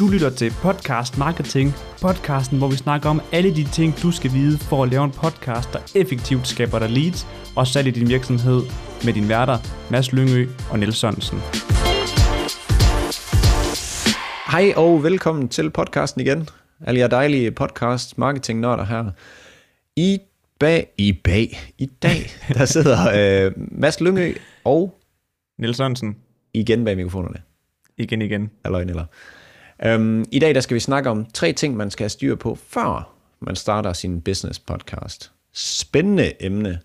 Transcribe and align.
Du 0.00 0.08
lytter 0.08 0.30
til 0.30 0.52
Podcast 0.62 1.18
Marketing, 1.18 1.72
podcasten, 2.00 2.58
hvor 2.58 2.68
vi 2.68 2.76
snakker 2.76 3.08
om 3.08 3.20
alle 3.32 3.56
de 3.56 3.64
ting, 3.64 4.02
du 4.02 4.10
skal 4.10 4.32
vide 4.32 4.58
for 4.58 4.82
at 4.82 4.90
lave 4.90 5.04
en 5.04 5.10
podcast, 5.10 5.72
der 5.72 5.78
effektivt 5.94 6.46
skaber 6.46 6.78
dig 6.78 6.90
leads 6.90 7.26
og 7.56 7.66
salg 7.66 7.86
i 7.86 7.90
din 7.90 8.08
virksomhed 8.08 8.62
med 9.04 9.12
din 9.12 9.28
værter, 9.28 9.58
Mads 9.90 10.12
Lyngø 10.12 10.48
og 10.70 10.78
Niels 10.78 10.96
Sørensen. 10.96 11.38
Hej 14.52 14.72
og 14.76 15.02
velkommen 15.02 15.48
til 15.48 15.70
podcasten 15.70 16.20
igen. 16.20 16.48
Alle 16.86 17.00
jer 17.00 17.08
dejlige 17.08 17.50
podcast 17.50 18.18
marketing 18.18 18.60
nørder 18.60 18.84
her. 18.84 19.10
I 19.96 20.18
bag, 20.58 20.92
i 20.98 21.12
bag, 21.12 21.72
i 21.78 21.86
dag, 21.86 22.20
der 22.58 22.64
sidder 22.64 22.98
øh, 23.46 23.52
Mads 23.56 24.00
Lyngø 24.00 24.34
og 24.64 25.00
Niels 25.58 25.76
Sørensen, 25.76 26.16
igen 26.54 26.84
bag 26.84 26.96
mikrofonerne. 26.96 27.42
igen 27.98 28.22
igen. 28.22 28.50
Halløj, 28.64 28.84
Niller. 28.84 29.04
Øhm, 29.84 30.24
I 30.32 30.38
dag 30.38 30.54
der 30.54 30.60
skal 30.60 30.74
vi 30.74 30.80
snakke 30.80 31.10
om 31.10 31.26
tre 31.34 31.52
ting, 31.52 31.76
man 31.76 31.90
skal 31.90 32.04
have 32.04 32.10
styr 32.10 32.34
på, 32.34 32.54
før 32.54 33.14
man 33.40 33.56
starter 33.56 33.92
sin 33.92 34.20
business 34.20 34.58
podcast. 34.58 35.32
Spændende 35.52 36.32
emne. 36.40 36.78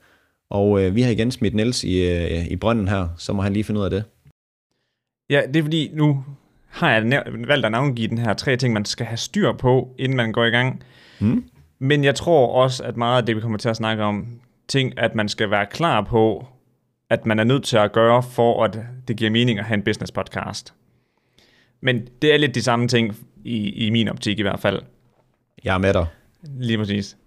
Og 0.50 0.84
øh, 0.84 0.96
vi 0.96 1.02
har 1.02 1.12
igen 1.12 1.32
smidt 1.32 1.54
Niels 1.54 1.84
i, 1.84 2.12
øh, 2.12 2.48
i 2.48 2.56
brønden 2.56 2.88
her, 2.88 3.08
så 3.18 3.34
må 3.34 3.42
han 3.42 3.54
lige 3.54 3.64
finde 3.64 3.80
ud 3.80 3.86
af 3.86 3.92
det. 3.92 4.04
Ja, 5.30 5.42
det 5.48 5.56
er 5.56 5.64
fordi, 5.64 5.92
nu 5.94 6.24
har 6.68 6.92
jeg 6.92 7.24
valgt 7.48 7.66
at 7.66 7.72
navngive 7.72 8.08
den 8.08 8.18
her 8.18 8.34
tre 8.34 8.58
ting, 8.58 8.74
man 8.74 8.86
skal 8.86 9.06
have 9.06 9.18
styr 9.18 9.52
på, 9.52 9.96
inden 10.00 10.18
man 10.18 10.32
går 10.32 10.46
i 10.46 10.50
gang. 10.50 10.84
Mm. 11.20 11.50
Men 11.80 12.04
jeg 12.04 12.16
tror 12.16 12.64
også, 12.64 12.84
at 12.84 12.98
meget 12.98 13.22
af 13.22 13.26
det, 13.26 13.36
vi 13.36 13.42
kommer 13.42 13.58
til 13.58 13.70
at 13.70 13.76
snakke 13.76 14.04
om, 14.04 14.40
ting, 14.68 15.00
at 15.00 15.16
man 15.16 15.30
skal 15.30 15.52
være 15.52 15.66
klar 15.66 16.02
på, 16.02 16.48
at 17.10 17.26
man 17.26 17.40
er 17.40 17.44
nødt 17.44 17.64
til 17.64 17.78
at 17.78 17.92
gøre, 17.92 18.24
for 18.24 18.64
at 18.64 18.80
det 19.08 19.18
giver 19.18 19.32
mening 19.32 19.60
at 19.60 19.66
have 19.66 19.78
en 19.78 19.84
business 19.84 20.12
podcast. 20.12 20.74
Men 21.86 22.08
det 22.22 22.34
er 22.34 22.38
lidt 22.38 22.56
de 22.56 22.62
samme 22.62 22.88
ting, 22.88 23.16
i, 23.44 23.70
i 23.70 23.90
min 23.90 24.08
optik 24.08 24.40
i 24.40 24.42
hvert 24.42 24.60
fald. 24.60 24.82
Jeg 25.64 25.74
er 25.74 25.78
med 25.78 25.94
dig. 25.94 26.06
Lige 26.58 26.78
præcis. 26.78 27.18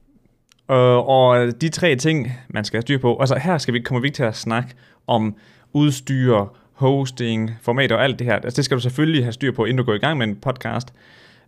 Og, 0.66 1.08
og 1.08 1.60
de 1.60 1.68
tre 1.68 1.96
ting, 1.96 2.32
man 2.48 2.64
skal 2.64 2.76
have 2.76 2.82
styr 2.82 2.98
på, 2.98 3.16
altså 3.20 3.38
her 3.38 3.58
skal 3.58 3.74
vi, 3.74 3.80
kommer 3.80 4.00
vi 4.00 4.06
ikke 4.06 4.16
til 4.16 4.22
at 4.22 4.36
snakke 4.36 4.74
om 5.06 5.36
udstyr, 5.72 6.44
hosting, 6.72 7.50
format 7.62 7.92
og 7.92 8.04
alt 8.04 8.18
det 8.18 8.26
her. 8.26 8.34
Altså 8.34 8.56
det 8.56 8.64
skal 8.64 8.74
du 8.74 8.80
selvfølgelig 8.80 9.24
have 9.24 9.32
styr 9.32 9.52
på, 9.52 9.64
inden 9.64 9.76
du 9.76 9.82
går 9.82 9.94
i 9.94 9.98
gang 9.98 10.18
med 10.18 10.26
en 10.26 10.36
podcast. 10.36 10.94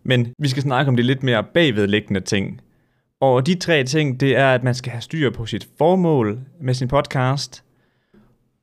Men 0.03 0.33
vi 0.39 0.47
skal 0.47 0.63
snakke 0.63 0.89
om 0.89 0.95
de 0.95 1.03
lidt 1.03 1.23
mere 1.23 1.43
bagvedliggende 1.43 2.19
ting. 2.19 2.61
Og 3.19 3.47
de 3.47 3.55
tre 3.55 3.83
ting, 3.83 4.19
det 4.19 4.37
er, 4.37 4.53
at 4.53 4.63
man 4.63 4.75
skal 4.75 4.91
have 4.91 5.01
styr 5.01 5.29
på 5.29 5.45
sit 5.45 5.67
formål 5.77 6.39
med 6.61 6.73
sin 6.73 6.87
podcast. 6.87 7.63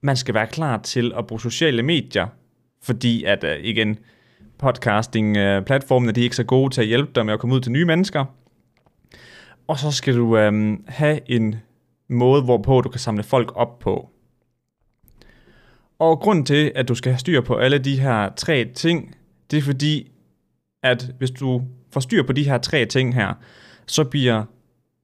Man 0.03 0.17
skal 0.17 0.35
være 0.35 0.47
klar 0.47 0.79
til 0.79 1.13
at 1.19 1.27
bruge 1.27 1.41
sociale 1.41 1.83
medier, 1.83 2.27
fordi 2.83 3.25
at, 3.25 3.45
uh, 3.45 3.65
igen, 3.65 3.99
podcasting-platformene, 4.59 6.11
øh, 6.11 6.15
de 6.15 6.21
er 6.21 6.25
ikke 6.25 6.37
så 6.37 6.45
gode 6.45 6.75
til 6.75 6.81
at 6.81 6.87
hjælpe 6.87 7.11
dig 7.15 7.27
med 7.27 7.35
at 7.35 7.41
komme 7.41 7.55
ud 7.55 7.61
til 7.61 7.73
nye 7.73 7.85
mennesker. 7.85 8.25
Og 9.69 9.79
så 9.79 9.91
skal 9.91 10.17
du 10.17 10.37
øhm, 10.37 10.85
have 10.89 11.31
en 11.31 11.57
måde, 12.09 12.43
hvorpå 12.43 12.81
du 12.81 12.89
kan 12.89 13.01
samle 13.01 13.23
folk 13.23 13.53
op 13.55 13.79
på. 13.79 14.11
Og 15.99 16.19
grunden 16.19 16.45
til, 16.45 16.73
at 16.75 16.89
du 16.89 16.95
skal 16.95 17.13
have 17.13 17.19
styr 17.19 17.41
på 17.41 17.57
alle 17.57 17.79
de 17.79 18.01
her 18.01 18.31
tre 18.37 18.71
ting, 18.75 19.17
det 19.51 19.57
er 19.57 19.63
fordi, 19.63 20.13
at 20.83 21.11
hvis 21.19 21.31
du 21.31 21.63
får 21.93 22.01
styr 22.01 22.23
på 22.23 22.33
de 22.33 22.45
her 22.45 22.59
tre 22.59 22.87
ting 22.87 23.15
her, 23.15 23.35
så 23.87 24.05
bliver, 24.05 24.45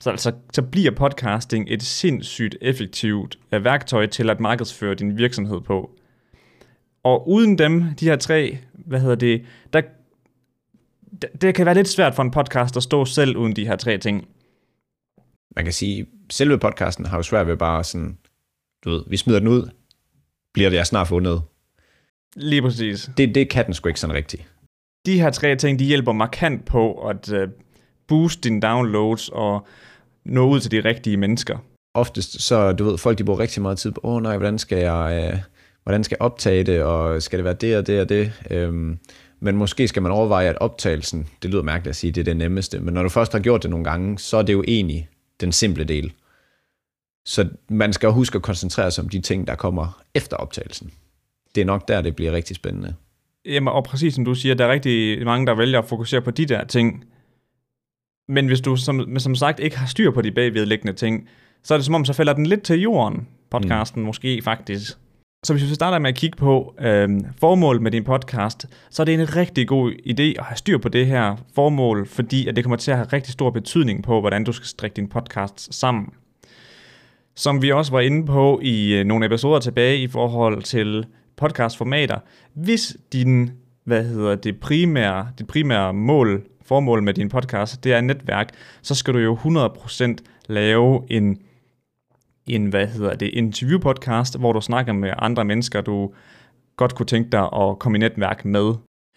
så, 0.01 0.11
altså, 0.11 0.33
så 0.53 0.63
bliver 0.63 0.91
podcasting 0.91 1.67
et 1.69 1.83
sindssygt 1.83 2.57
effektivt 2.61 3.39
øh, 3.53 3.65
værktøj 3.65 4.07
til 4.07 4.31
at 4.31 4.41
markedsføre 4.41 4.95
din 4.95 5.19
virksomhed 5.19 5.61
på. 5.61 5.91
Og 7.03 7.29
uden 7.29 7.59
dem, 7.59 7.85
de 8.01 8.05
her 8.05 8.17
tre, 8.17 8.59
hvad 8.87 9.01
hedder 9.01 9.15
det, 9.15 9.45
der, 9.73 9.83
det- 11.41 11.55
kan 11.55 11.67
være 11.67 11.75
lidt 11.75 11.89
svært 11.89 12.15
for 12.15 12.23
en 12.23 12.31
podcast 12.31 12.77
at 12.77 12.83
stå 12.83 13.05
selv 13.05 13.37
uden 13.37 13.57
de 13.57 13.67
her 13.67 13.77
tre 13.77 13.99
ting. 13.99 14.29
Man 15.57 15.65
kan 15.65 15.73
sige, 15.73 16.07
selve 16.31 16.59
podcasten 16.59 17.07
har 17.07 17.17
jo 17.19 17.23
svært 17.23 17.47
ved 17.47 17.57
bare 17.57 17.85
sådan, 17.85 18.19
du 18.85 18.91
ved, 18.91 19.05
vi 19.07 19.17
smider 19.17 19.39
den 19.39 19.49
ud, 19.49 19.71
bliver 20.55 20.71
det 20.71 20.77
jeg 20.77 20.87
snart 20.87 21.09
fundet. 21.09 21.43
Lige 22.37 22.63
præcis. 22.63 23.11
Det, 23.17 23.35
det 23.35 23.49
kan 23.51 23.67
den 23.67 23.75
sgu 23.75 23.89
ikke 23.89 24.01
sådan 24.01 24.17
rigtigt. 24.17 24.51
De 25.07 25.21
her 25.21 25.31
tre 25.31 25.57
ting, 25.57 25.79
de 25.79 25.85
hjælper 25.85 26.13
markant 26.13 26.65
på 26.65 27.09
at 27.09 27.33
uh, 27.33 27.49
booste 28.09 28.41
dine 28.49 28.61
downloads 28.61 29.29
og 29.29 29.67
nå 30.25 30.49
ud 30.49 30.61
til 30.61 30.71
de 30.71 30.81
rigtige 30.85 31.17
mennesker. 31.17 31.59
oftest 31.95 32.43
så, 32.43 32.73
du 32.73 32.85
ved, 32.85 32.99
folk 32.99 33.19
de 33.19 33.25
bruger 33.25 33.41
rigtig 33.41 33.63
meget 33.63 33.79
tid 33.79 33.91
på, 33.93 34.01
åh 34.05 34.15
oh, 34.15 34.23
nej, 34.23 34.37
hvordan 34.37 34.59
skal 34.59 34.79
jeg, 34.79 35.31
øh, 35.33 35.41
hvordan 35.85 36.05
skal 36.05 36.17
jeg 36.21 36.27
optage 36.27 36.65
det, 36.65 36.83
og 36.83 37.23
skal 37.23 37.39
det 37.39 37.45
være 37.45 37.55
det 37.55 37.77
og 37.77 37.87
det 37.87 38.01
og 38.01 38.09
det? 38.09 38.33
Øhm, 38.51 38.99
men 39.41 39.57
måske 39.57 39.89
skal 39.89 40.03
man 40.03 40.13
overveje, 40.13 40.49
at 40.49 40.59
optagelsen, 40.59 41.29
det 41.43 41.51
lyder 41.51 41.63
mærkeligt 41.63 41.91
at 41.91 41.97
sige, 41.97 42.13
det 42.13 42.21
er 42.21 42.25
det 42.25 42.37
nemmeste, 42.37 42.81
men 42.81 42.95
når 42.95 43.03
du 43.03 43.09
først 43.09 43.33
har 43.33 43.41
gjort 43.41 43.63
det 43.63 43.71
nogle 43.71 43.85
gange, 43.85 44.19
så 44.19 44.37
er 44.37 44.43
det 44.43 44.53
jo 44.53 44.65
egentlig 44.69 45.09
den 45.41 45.53
simple 45.53 45.85
del. 45.85 46.13
Så 47.27 47.49
man 47.69 47.93
skal 47.93 48.11
huske 48.11 48.37
at 48.37 48.43
koncentrere 48.43 48.91
sig 48.91 49.05
om 49.05 49.09
de 49.09 49.21
ting, 49.21 49.47
der 49.47 49.55
kommer 49.55 50.03
efter 50.15 50.37
optagelsen. 50.37 50.91
Det 51.55 51.61
er 51.61 51.65
nok 51.65 51.89
der, 51.89 52.01
det 52.01 52.17
bliver 52.17 52.33
rigtig 52.33 52.57
spændende. 52.57 52.95
Jamen, 53.45 53.69
og 53.69 53.85
præcis 53.85 54.15
som 54.15 54.25
du 54.25 54.35
siger, 54.35 54.55
der 54.55 54.65
er 54.67 54.73
rigtig 54.73 55.25
mange, 55.25 55.47
der 55.47 55.55
vælger 55.55 55.79
at 55.79 55.85
fokusere 55.85 56.21
på 56.23 56.31
de 56.31 56.47
der 56.47 56.65
ting. 56.65 57.05
Men 58.29 58.47
hvis 58.47 58.61
du 58.61 58.77
som, 58.77 58.95
men 58.95 59.21
som 59.21 59.35
sagt 59.35 59.61
ikke 59.61 59.79
har 59.79 59.87
styr 59.87 60.11
på 60.11 60.23
de 60.23 60.33
bagvedliggende 60.33 60.93
ting, 60.93 61.29
så 61.63 61.75
er 61.75 61.79
det 61.79 61.85
som 61.85 61.95
om, 61.95 62.05
så 62.05 62.13
falder 62.13 62.33
den 62.33 62.47
lidt 62.47 62.63
til 62.63 62.81
jorden, 62.81 63.29
podcasten 63.51 64.01
mm. 64.01 64.07
måske 64.07 64.43
faktisk. 64.43 64.99
Så 65.45 65.53
hvis 65.53 65.71
vi 65.71 65.75
starter 65.75 65.99
med 65.99 66.09
at 66.11 66.17
kigge 66.17 66.37
på 66.37 66.75
øh, 66.81 67.11
formål 67.41 67.81
med 67.81 67.91
din 67.91 68.05
podcast, 68.05 68.67
så 68.91 69.03
er 69.03 69.05
det 69.05 69.15
en 69.15 69.37
rigtig 69.37 69.69
god 69.69 69.93
idé 69.93 70.23
at 70.23 70.45
have 70.45 70.57
styr 70.57 70.79
på 70.79 70.89
det 70.89 71.07
her 71.07 71.37
formål, 71.55 72.07
fordi 72.07 72.49
at 72.49 72.57
det 72.57 72.65
kommer 72.65 72.77
til 72.77 72.91
at 72.91 72.97
have 72.97 73.09
rigtig 73.13 73.33
stor 73.33 73.51
betydning 73.51 74.03
på, 74.03 74.21
hvordan 74.21 74.45
du 74.45 74.53
skal 74.53 74.67
strikke 74.67 74.95
din 74.95 75.09
podcast 75.09 75.75
sammen. 75.75 76.13
Som 77.35 77.63
vi 77.63 77.73
også 77.73 77.93
var 77.93 78.01
inde 78.01 78.27
på 78.27 78.61
i 78.63 78.95
øh, 78.95 79.05
nogle 79.05 79.27
episoder 79.27 79.61
tilbage 79.61 79.99
i 79.99 80.09
forhold 80.09 80.63
til 80.63 81.07
podcastformater, 81.37 82.19
hvis 82.55 82.97
din, 83.13 83.51
hvad 83.85 84.05
hedder 84.05 84.35
det 84.35 84.61
primære, 84.61 85.29
det 85.39 85.47
primære 85.47 85.95
mål, 85.95 86.43
formål 86.63 87.03
med 87.03 87.15
din 87.15 87.29
podcast, 87.29 87.85
det 87.85 87.93
er 87.93 88.01
netværk, 88.01 88.49
så 88.83 88.95
skal 88.95 89.15
du 89.15 89.19
jo 89.19 89.35
100% 89.35 90.17
lave 90.49 91.03
en, 91.11 91.39
en 92.47 92.67
hvad 92.67 92.87
hedder 92.87 93.15
det, 93.15 93.31
interview-podcast, 93.35 94.39
hvor 94.39 94.53
du 94.53 94.61
snakker 94.61 94.93
med 94.93 95.11
andre 95.19 95.45
mennesker, 95.45 95.81
du 95.81 96.13
godt 96.77 96.95
kunne 96.95 97.07
tænke 97.07 97.31
dig 97.31 97.49
at 97.53 97.79
komme 97.79 97.99
i 97.99 98.01
netværk 98.01 98.45
med. 98.45 98.75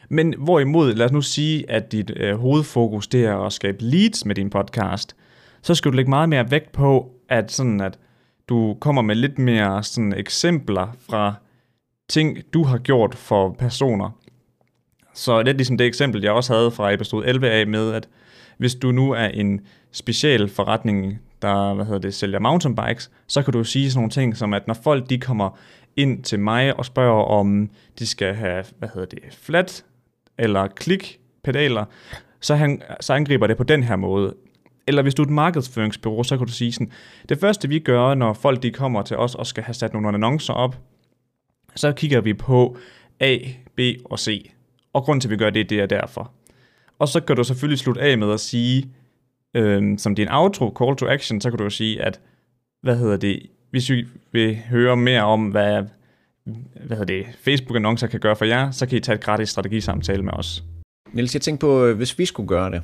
Men 0.10 0.34
hvorimod, 0.38 0.94
lad 0.94 1.06
os 1.06 1.12
nu 1.12 1.22
sige, 1.22 1.72
at 1.72 1.92
dit 1.92 2.12
øh, 2.16 2.36
hovedfokus 2.36 3.08
det 3.08 3.26
er 3.26 3.38
at 3.38 3.54
skabe 3.54 3.78
leads 3.84 4.26
med 4.26 4.36
din 4.36 4.50
podcast, 4.50 5.16
så 5.62 5.76
skal 5.76 5.92
du 5.92 5.96
lægge 5.96 6.10
meget 6.10 6.30
mere 6.30 6.52
vægt 6.52 6.72
på, 6.72 7.12
at 7.30 7.52
sådan 7.52 7.82
at 7.82 8.00
du 8.50 8.78
kommer 8.80 9.02
med 9.02 9.16
lidt 9.16 9.40
mere 9.40 9.84
sådan 9.84 10.14
eksempler 10.14 10.88
fra 11.00 11.34
ting, 12.10 12.38
du 12.54 12.64
har 12.64 12.78
gjort 12.78 13.16
for 13.16 13.56
personer. 13.60 14.10
Så 15.14 15.40
det 15.40 15.50
er 15.50 15.54
ligesom 15.54 15.78
det 15.78 15.88
eksempel, 15.88 16.24
jeg 16.24 16.32
også 16.32 16.54
havde 16.54 16.72
fra 16.72 16.94
episode 16.94 17.28
11 17.28 17.50
af 17.50 17.68
med, 17.68 17.94
at 17.94 18.10
hvis 18.58 18.76
du 18.76 18.92
nu 18.92 19.12
er 19.12 19.26
en 19.26 19.62
special 19.92 20.50
forretning, 20.50 21.20
der 21.42 21.74
hvad 21.74 21.86
hedder 21.86 22.00
det, 22.00 22.14
sælger 22.14 22.40
mountainbikes, 22.40 23.12
så 23.28 23.44
kan 23.44 23.54
du 23.54 23.64
sige 23.64 23.92
sådan 23.92 24.00
nogle 24.00 24.12
ting 24.12 24.38
som, 24.38 24.54
at 24.54 24.68
når 24.68 24.74
folk 24.74 25.10
de 25.10 25.20
kommer 25.20 25.58
ind 25.96 26.24
til 26.24 26.40
mig 26.40 26.78
og 26.78 26.86
spørger, 26.86 27.24
om 27.24 27.70
de 28.00 28.08
skal 28.08 28.34
have 28.34 28.64
hvad 28.80 28.90
hedder 28.94 29.08
det, 29.08 29.20
flat 29.42 29.86
eller 30.38 30.68
klik 30.68 31.20
pedaler, 31.44 31.86
så, 32.40 32.56
han, 32.56 32.82
så 33.02 33.14
angriber 33.14 33.48
det 33.48 33.58
på 33.58 33.64
den 33.64 33.84
her 33.84 33.96
måde. 33.96 34.34
Eller 34.88 35.02
hvis 35.02 35.16
du 35.16 35.22
er 35.22 35.26
et 35.26 35.32
markedsføringsbureau, 35.32 36.24
så 36.24 36.38
kan 36.38 36.48
du 36.48 36.54
sige 36.54 36.72
sådan, 36.72 36.92
det 37.30 37.40
første 37.40 37.70
vi 37.70 37.80
gør, 37.80 38.14
når 38.14 38.34
folk 38.34 38.64
de 38.64 38.72
kommer 38.72 39.02
til 39.02 39.18
os 39.18 39.36
og 39.36 39.48
skal 39.48 39.64
have 39.64 39.74
sat 39.74 39.94
nogle 39.94 40.08
annoncer 40.08 40.54
op, 40.54 40.78
så 41.76 41.92
kigger 41.92 42.22
vi 42.22 42.34
på 42.34 42.78
A, 43.20 43.38
B 43.76 43.80
og 44.06 44.20
C. 44.20 44.52
Og 44.94 45.04
grunden 45.04 45.22
til, 45.22 45.28
at 45.28 45.32
vi 45.32 45.38
gør 45.38 45.50
det, 45.50 45.70
det 45.70 45.80
er 45.80 45.86
derfor. 45.86 46.32
Og 47.00 47.08
så 47.08 47.20
kan 47.20 47.36
du 47.36 47.44
selvfølgelig 47.44 47.80
slutte 47.80 48.02
af 48.02 48.18
med 48.18 48.32
at 48.32 48.40
sige, 48.40 48.92
øhm, 49.58 49.98
som 49.98 50.16
din 50.16 50.28
outro, 50.32 50.76
call 50.80 50.96
to 50.96 51.08
action, 51.08 51.42
så 51.42 51.50
kan 51.50 51.58
du 51.58 51.64
jo 51.64 51.70
sige, 51.70 52.02
at, 52.04 52.20
hvad 52.82 52.98
hedder 52.98 53.18
det, 53.18 53.50
hvis 53.72 53.90
vi 53.90 54.08
vil 54.32 54.56
høre 54.70 54.98
mere 54.98 55.24
om, 55.24 55.50
hvad, 55.50 55.84
hvad 56.86 56.98
hedder 56.98 57.06
det, 57.06 57.26
Facebook-annoncer 57.42 58.08
kan 58.08 58.20
gøre 58.20 58.36
for 58.36 58.46
jer, 58.46 58.72
så 58.72 58.86
kan 58.86 58.98
I 58.98 59.02
tage 59.02 59.16
et 59.16 59.24
gratis 59.24 59.50
strategisamtale 59.50 60.24
med 60.24 60.34
os. 60.34 60.64
Niels, 61.14 61.34
jeg 61.34 61.42
tænkte 61.42 61.62
på, 61.62 61.86
øh, 61.86 61.98
hvis 61.98 62.20
vi 62.20 62.26
skulle 62.26 62.48
gøre 62.50 62.72
det, 62.72 62.82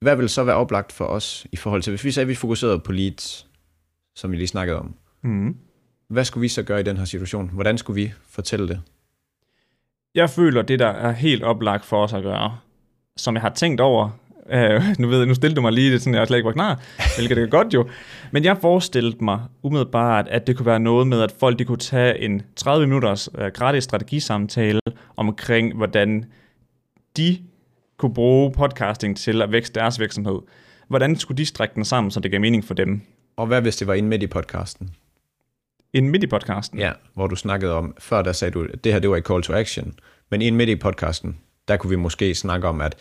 hvad 0.00 0.16
vil 0.16 0.28
så 0.28 0.44
være 0.44 0.56
oplagt 0.56 0.92
for 0.92 1.04
os 1.04 1.46
i 1.52 1.56
forhold 1.56 1.82
til, 1.82 1.90
hvis 1.90 2.04
vi 2.04 2.10
sagde, 2.10 2.24
at 2.24 2.28
vi 2.28 2.34
fokuserede 2.34 2.78
på 2.78 2.92
leads, 2.92 3.46
som 4.16 4.30
vi 4.32 4.36
lige 4.36 4.46
snakkede 4.46 4.78
om, 4.78 4.94
Mm. 5.22 5.56
hvad 6.08 6.24
skulle 6.24 6.42
vi 6.42 6.48
så 6.48 6.62
gøre 6.62 6.80
i 6.80 6.82
den 6.82 6.96
her 6.96 7.04
situation? 7.04 7.50
Hvordan 7.52 7.78
skulle 7.78 8.02
vi 8.02 8.12
fortælle 8.28 8.68
det? 8.68 8.80
Jeg 10.14 10.30
føler, 10.30 10.62
det 10.62 10.78
der 10.78 10.86
er 10.88 11.12
helt 11.12 11.42
oplagt 11.42 11.84
for 11.84 12.02
os 12.04 12.12
at 12.12 12.22
gøre, 12.22 12.56
som 13.16 13.34
jeg 13.34 13.42
har 13.42 13.54
tænkt 13.54 13.80
over, 13.80 14.10
øh, 14.52 14.82
nu 14.98 15.08
ved 15.08 15.26
nu 15.26 15.34
stillede 15.34 15.56
du 15.56 15.60
mig 15.60 15.72
lige 15.72 15.92
det, 15.92 16.02
sådan 16.02 16.14
jeg 16.14 16.26
slet 16.26 16.36
ikke 16.36 16.46
var 16.46 16.52
klar, 16.52 16.80
hvilket 17.16 17.36
det 17.36 17.44
er 17.44 17.48
godt 17.48 17.74
jo, 17.74 17.88
men 18.32 18.44
jeg 18.44 18.56
forestillede 18.60 19.24
mig 19.24 19.40
umiddelbart, 19.62 20.28
at 20.28 20.46
det 20.46 20.56
kunne 20.56 20.66
være 20.66 20.80
noget 20.80 21.06
med, 21.06 21.22
at 21.22 21.34
folk 21.40 21.58
de 21.58 21.64
kunne 21.64 21.78
tage 21.78 22.18
en 22.20 22.42
30 22.56 22.86
minutters 22.86 23.28
øh, 23.38 23.46
gratis 23.46 23.84
strategisamtale 23.84 24.80
omkring, 25.16 25.76
hvordan 25.76 26.24
de 27.16 27.38
kunne 27.98 28.14
bruge 28.14 28.52
podcasting 28.52 29.16
til 29.16 29.42
at 29.42 29.52
vækste 29.52 29.80
deres 29.80 30.00
virksomhed. 30.00 30.38
Hvordan 30.88 31.16
skulle 31.16 31.38
de 31.38 31.46
strække 31.46 31.74
den 31.74 31.84
sammen, 31.84 32.10
så 32.10 32.20
det 32.20 32.30
gav 32.30 32.40
mening 32.40 32.64
for 32.64 32.74
dem? 32.74 33.00
Og 33.36 33.46
hvad 33.46 33.62
hvis 33.62 33.76
det 33.76 33.86
var 33.86 33.94
inde 33.94 34.08
midt 34.08 34.22
i 34.22 34.26
podcasten? 34.26 34.90
Inden 35.92 36.10
midt 36.10 36.24
i 36.24 36.26
podcasten? 36.26 36.78
Ja, 36.78 36.92
hvor 37.14 37.26
du 37.26 37.36
snakkede 37.36 37.74
om, 37.74 37.94
før 37.98 38.22
der 38.22 38.32
sagde 38.32 38.52
du, 38.52 38.66
at 38.72 38.84
det 38.84 38.92
her 38.92 38.98
det 38.98 39.10
var 39.10 39.16
et 39.16 39.26
call 39.26 39.42
to 39.42 39.52
action, 39.52 39.94
men 40.30 40.42
inden 40.42 40.56
midt 40.56 40.68
i 40.68 40.76
podcasten, 40.76 41.38
der 41.68 41.76
kunne 41.76 41.90
vi 41.90 41.96
måske 41.96 42.34
snakke 42.34 42.68
om, 42.68 42.80
at 42.80 42.96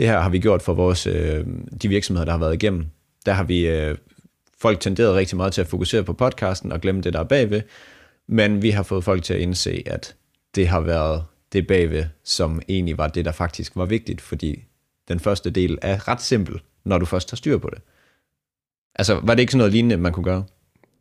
det 0.00 0.08
her 0.08 0.20
har 0.20 0.28
vi 0.28 0.38
gjort 0.38 0.62
for 0.62 0.74
vores, 0.74 1.06
øh, 1.06 1.46
de 1.82 1.88
virksomheder, 1.88 2.24
der 2.24 2.32
har 2.32 2.38
været 2.38 2.54
igennem. 2.54 2.86
Der 3.26 3.32
har 3.32 3.44
vi, 3.44 3.68
øh, 3.68 3.96
folk 4.60 4.80
tenderet 4.80 5.14
rigtig 5.14 5.36
meget 5.36 5.52
til 5.52 5.60
at 5.60 5.66
fokusere 5.66 6.04
på 6.04 6.12
podcasten 6.12 6.72
og 6.72 6.80
glemme 6.80 7.00
det, 7.00 7.12
der 7.12 7.20
er 7.20 7.24
bagved, 7.24 7.62
men 8.28 8.62
vi 8.62 8.70
har 8.70 8.82
fået 8.82 9.04
folk 9.04 9.22
til 9.22 9.34
at 9.34 9.40
indse, 9.40 9.82
at 9.86 10.16
det 10.54 10.68
har 10.68 10.80
været 10.80 11.24
det 11.52 11.66
bagved, 11.66 12.04
som 12.24 12.62
egentlig 12.68 12.98
var 12.98 13.08
det, 13.08 13.24
der 13.24 13.32
faktisk 13.32 13.76
var 13.76 13.84
vigtigt, 13.84 14.20
fordi 14.20 14.64
den 15.08 15.20
første 15.20 15.50
del 15.50 15.78
er 15.82 16.08
ret 16.08 16.22
simpel, 16.22 16.60
når 16.84 16.98
du 16.98 17.06
først 17.06 17.30
har 17.30 17.36
styr 17.36 17.58
på 17.58 17.70
det. 17.70 17.82
Altså, 18.94 19.20
var 19.22 19.34
det 19.34 19.40
ikke 19.40 19.50
sådan 19.52 19.58
noget 19.58 19.72
lignende, 19.72 19.96
man 19.96 20.12
kunne 20.12 20.24
gøre? 20.24 20.44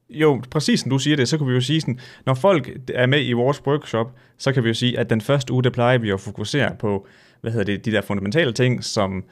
Jo, 0.10 0.42
præcis 0.52 0.80
som 0.80 0.90
du 0.90 1.00
siger 1.00 1.16
det, 1.16 1.30
så 1.30 1.38
kan 1.38 1.48
vi 1.48 1.54
jo 1.54 1.62
sige 1.62 1.82
sådan, 1.82 2.00
når 2.26 2.34
folk 2.34 2.70
er 2.94 3.06
med 3.06 3.26
i 3.26 3.32
vores 3.32 3.66
workshop, 3.68 4.16
så 4.38 4.52
kan 4.52 4.64
vi 4.64 4.68
jo 4.68 4.74
sige, 4.74 5.00
at 5.00 5.10
den 5.10 5.22
første 5.22 5.54
uge, 5.54 5.64
der 5.64 5.70
plejer 5.70 5.98
vi 5.98 6.12
at 6.12 6.20
fokusere 6.20 6.76
på, 6.80 7.08
hvad 7.42 7.52
hedder 7.52 7.66
det, 7.66 7.86
de 7.86 7.92
der 7.92 8.02
fundamentale 8.02 8.54
ting, 8.54 8.84
som 8.84 9.24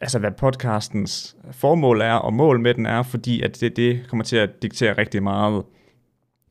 altså 0.00 0.18
hvad 0.18 0.30
podcastens 0.30 1.36
formål 1.52 2.00
er 2.00 2.12
og 2.12 2.34
mål 2.34 2.60
med 2.60 2.74
den 2.74 2.86
er, 2.86 3.02
fordi 3.02 3.42
at 3.42 3.60
det, 3.60 3.76
det 3.76 4.08
kommer 4.08 4.24
til 4.24 4.36
at 4.36 4.62
diktere 4.62 4.98
rigtig 4.98 5.22
meget, 5.22 5.62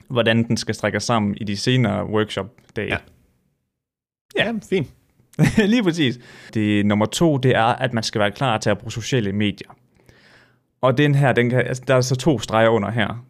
hvordan 0.07 0.47
den 0.47 0.57
skal 0.57 0.75
strække 0.75 0.99
sammen 0.99 1.37
i 1.37 1.43
de 1.43 1.57
senere 1.57 2.05
workshop-dage. 2.05 2.87
Ja. 2.89 2.97
Ja, 4.37 4.53
fint. 4.69 4.87
Lige 5.71 5.83
præcis. 5.83 6.19
Det 6.53 6.85
nummer 6.85 7.05
to, 7.05 7.37
det 7.37 7.55
er, 7.55 7.63
at 7.63 7.93
man 7.93 8.03
skal 8.03 8.19
være 8.19 8.31
klar 8.31 8.57
til 8.57 8.69
at 8.69 8.77
bruge 8.77 8.91
sociale 8.91 9.33
medier. 9.33 9.77
Og 10.81 10.97
den 10.97 11.15
her, 11.15 11.33
den 11.33 11.49
kan, 11.49 11.59
altså, 11.59 11.83
der 11.87 11.95
er 11.95 12.01
så 12.01 12.15
to 12.15 12.39
streger 12.39 12.69
under 12.69 12.91
her. 12.91 13.25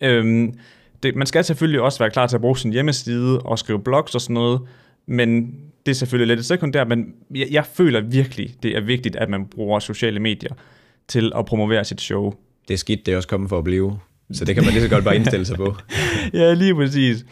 Øhm, 0.00 0.54
det, 1.02 1.16
man 1.16 1.26
skal 1.26 1.44
selvfølgelig 1.44 1.80
også 1.80 1.98
være 1.98 2.10
klar 2.10 2.26
til 2.26 2.36
at 2.36 2.40
bruge 2.40 2.58
sin 2.58 2.72
hjemmeside 2.72 3.40
og 3.40 3.58
skrive 3.58 3.82
blogs 3.82 4.14
og 4.14 4.20
sådan 4.20 4.34
noget, 4.34 4.60
men 5.06 5.56
det 5.86 5.92
er 5.92 5.96
selvfølgelig 5.96 6.36
lidt 6.36 6.46
sekundært, 6.46 6.88
men 6.88 7.14
jeg, 7.34 7.46
jeg 7.50 7.66
føler 7.66 8.00
virkelig, 8.00 8.54
det 8.62 8.76
er 8.76 8.80
vigtigt, 8.80 9.16
at 9.16 9.30
man 9.30 9.46
bruger 9.46 9.78
sociale 9.78 10.20
medier 10.20 10.54
til 11.08 11.32
at 11.36 11.44
promovere 11.44 11.84
sit 11.84 12.00
show. 12.00 12.34
Det 12.68 12.74
er 12.74 12.78
skidt, 12.78 13.06
det 13.06 13.12
er 13.12 13.16
også 13.16 13.28
kommet 13.28 13.48
for 13.48 13.58
at 13.58 13.64
blive. 13.64 13.98
Så 14.32 14.44
det 14.44 14.54
kan 14.54 14.64
man 14.64 14.72
lige 14.72 14.82
så 14.82 14.88
godt 14.88 15.04
bare 15.04 15.16
indstille 15.16 15.46
sig 15.46 15.56
på. 15.56 15.76
ja, 16.32 16.54
lige 16.54 16.74
præcis. 16.74 17.24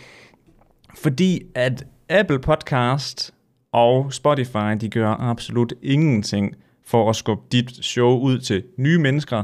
Fordi 0.96 1.42
at 1.54 1.84
Apple 2.08 2.38
Podcast 2.38 3.34
og 3.72 4.12
Spotify, 4.12 4.76
de 4.80 4.88
gør 4.88 5.08
absolut 5.08 5.72
ingenting 5.82 6.54
for 6.86 7.10
at 7.10 7.16
skubbe 7.16 7.42
dit 7.52 7.84
show 7.84 8.18
ud 8.18 8.38
til 8.38 8.62
nye 8.78 8.98
mennesker, 8.98 9.42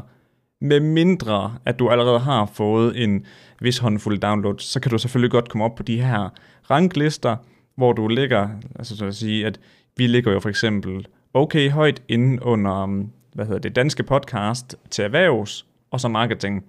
med 0.61 0.81
mindre 0.81 1.55
at 1.65 1.79
du 1.79 1.89
allerede 1.89 2.19
har 2.19 2.51
fået 2.55 3.03
en 3.03 3.25
vis 3.61 3.79
håndfuld 3.79 4.19
downloads, 4.19 4.65
så 4.65 4.81
kan 4.81 4.91
du 4.91 4.99
selvfølgelig 4.99 5.31
godt 5.31 5.49
komme 5.49 5.65
op 5.65 5.75
på 5.75 5.83
de 5.83 6.03
her 6.03 6.29
ranklister, 6.71 7.37
hvor 7.77 7.93
du 7.93 8.09
ligger, 8.09 8.49
altså 8.77 8.97
så 8.97 9.07
at 9.07 9.15
sige, 9.15 9.47
at 9.47 9.61
vi 9.97 10.07
ligger 10.07 10.33
jo 10.33 10.41
for 10.41 10.49
eksempel 10.49 11.07
okay 11.35 11.71
højt 11.71 12.03
inden 12.09 12.41
under, 12.41 12.83
um, 12.83 13.11
hvad 13.33 13.47
hedder 13.47 13.61
det, 13.61 13.77
danske 13.77 14.03
podcast 14.03 14.77
til 14.91 15.05
erhvervs 15.05 15.67
og 15.91 16.01
så 16.01 16.09
marketing. 16.09 16.65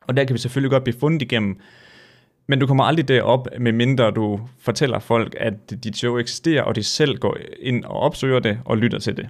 Og 0.00 0.16
der 0.16 0.24
kan 0.24 0.34
vi 0.34 0.38
selvfølgelig 0.38 0.70
godt 0.70 0.84
blive 0.84 1.00
fundet 1.00 1.22
igennem, 1.22 1.60
men 2.46 2.58
du 2.58 2.66
kommer 2.66 2.84
aldrig 2.84 3.08
derop, 3.08 3.48
med 3.58 3.72
mindre 3.72 4.10
du 4.10 4.40
fortæller 4.58 4.98
folk, 4.98 5.36
at 5.40 5.84
dit 5.84 5.96
show 5.96 6.18
eksisterer, 6.18 6.62
og 6.62 6.74
de 6.74 6.82
selv 6.82 7.18
går 7.18 7.36
ind 7.60 7.84
og 7.84 8.00
opsøger 8.00 8.38
det 8.40 8.58
og 8.64 8.78
lytter 8.78 8.98
til 8.98 9.16
det. 9.16 9.28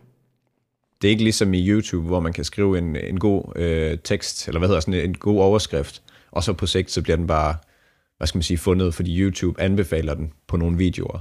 Det 1.03 1.09
er 1.09 1.11
ikke 1.11 1.23
ligesom 1.23 1.55
i 1.55 1.69
YouTube, 1.69 2.07
hvor 2.07 2.21
man 2.21 2.33
kan 2.33 2.45
skrive 2.45 2.79
en, 2.79 2.97
en 2.97 3.21
god 3.21 3.53
øh, 3.57 3.99
tekst, 4.05 4.49
eller 4.49 4.59
hvad 4.59 4.69
hedder 4.69 4.81
sådan 4.81 5.01
en 5.01 5.15
god 5.15 5.41
overskrift, 5.41 6.03
og 6.31 6.43
så 6.43 6.53
på 6.53 6.67
sigt, 6.67 6.91
så 6.91 7.03
bliver 7.03 7.17
den 7.17 7.27
bare, 7.27 7.55
hvad 8.17 8.27
skal 8.27 8.37
man 8.39 8.43
sige, 8.43 8.59
fundet, 8.59 8.95
fordi 8.95 9.21
YouTube 9.21 9.61
anbefaler 9.61 10.15
den 10.15 10.33
på 10.47 10.57
nogle 10.57 10.77
videoer. 10.79 11.19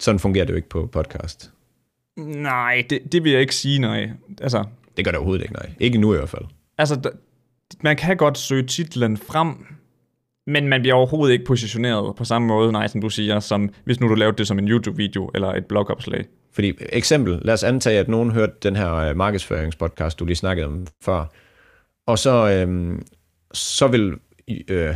Sådan 0.00 0.18
fungerer 0.18 0.44
det 0.44 0.50
jo 0.52 0.56
ikke 0.56 0.68
på 0.68 0.86
podcast. 0.86 1.50
Nej, 2.16 2.84
det, 2.90 3.12
det 3.12 3.24
vil 3.24 3.32
jeg 3.32 3.40
ikke 3.40 3.54
sige, 3.54 3.78
nej. 3.78 4.10
Altså, 4.40 4.64
Det 4.96 5.04
gør 5.04 5.10
det 5.12 5.18
overhovedet 5.18 5.42
ikke, 5.42 5.54
nej. 5.54 5.70
Ikke 5.80 5.98
nu 5.98 6.14
i 6.14 6.16
hvert 6.16 6.28
fald. 6.28 6.44
altså, 6.78 6.94
der- 6.96 7.10
man 7.82 7.96
kan 7.96 8.16
godt 8.16 8.38
søge 8.38 8.62
titlen 8.66 9.16
frem, 9.16 9.66
men 10.46 10.68
man 10.68 10.80
bliver 10.80 10.94
overhovedet 10.94 11.32
ikke 11.32 11.44
positioneret 11.44 12.16
på 12.16 12.24
samme 12.24 12.48
måde, 12.48 12.72
nej, 12.72 12.86
som 12.88 13.00
du 13.00 13.10
siger, 13.10 13.40
som 13.40 13.70
hvis 13.84 14.00
nu 14.00 14.08
du 14.08 14.14
lavede 14.14 14.36
det 14.36 14.46
som 14.46 14.58
en 14.58 14.68
YouTube-video 14.68 15.30
eller 15.34 15.48
et 15.48 15.66
blogopslag. 15.66 16.24
Fordi 16.52 16.72
eksempel, 16.92 17.38
lad 17.44 17.54
os 17.54 17.64
antage, 17.64 17.98
at 17.98 18.08
nogen 18.08 18.30
hørte 18.30 18.52
den 18.62 18.76
her 18.76 18.94
øh, 18.94 19.16
markedsføringspodcast, 19.16 20.18
du 20.18 20.24
lige 20.24 20.36
snakkede 20.36 20.66
om 20.66 20.86
før, 21.02 21.24
og 22.06 22.18
så, 22.18 22.50
øh, 22.68 22.98
så 23.52 23.86
vil 23.88 24.14
øh, 24.68 24.94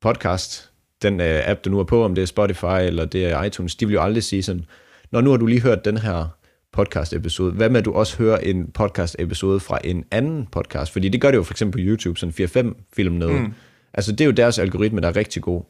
podcast, 0.00 0.70
den 1.02 1.20
øh, 1.20 1.50
app, 1.50 1.64
du 1.64 1.70
nu 1.70 1.78
er 1.78 1.84
på, 1.84 2.04
om 2.04 2.14
det 2.14 2.22
er 2.22 2.26
Spotify 2.26 2.80
eller 2.82 3.04
det 3.04 3.26
er 3.26 3.42
iTunes, 3.42 3.76
de 3.76 3.86
vil 3.86 3.94
jo 3.94 4.02
aldrig 4.02 4.22
sige 4.22 4.42
sådan, 4.42 4.64
når 5.12 5.20
nu 5.20 5.30
har 5.30 5.36
du 5.36 5.46
lige 5.46 5.62
hørt 5.62 5.84
den 5.84 5.98
her 5.98 6.28
podcast-episode, 6.72 7.52
hvad 7.52 7.70
med 7.70 7.78
at 7.78 7.84
du 7.84 7.92
også 7.92 8.18
hører 8.18 8.38
en 8.38 8.70
podcast-episode 8.74 9.60
fra 9.60 9.78
en 9.84 10.04
anden 10.10 10.46
podcast? 10.52 10.92
Fordi 10.92 11.08
det 11.08 11.20
gør 11.20 11.30
det 11.30 11.38
jo 11.38 11.42
for 11.42 11.52
eksempel 11.52 11.82
på 11.82 11.88
YouTube, 11.88 12.18
sådan 12.18 12.72
4-5 12.72 12.86
film 12.96 13.14
nede. 13.14 13.32
Mm. 13.32 13.52
Altså 13.94 14.12
det 14.12 14.20
er 14.20 14.24
jo 14.24 14.30
deres 14.30 14.58
algoritme, 14.58 15.00
der 15.00 15.08
er 15.08 15.16
rigtig 15.16 15.42
god. 15.42 15.62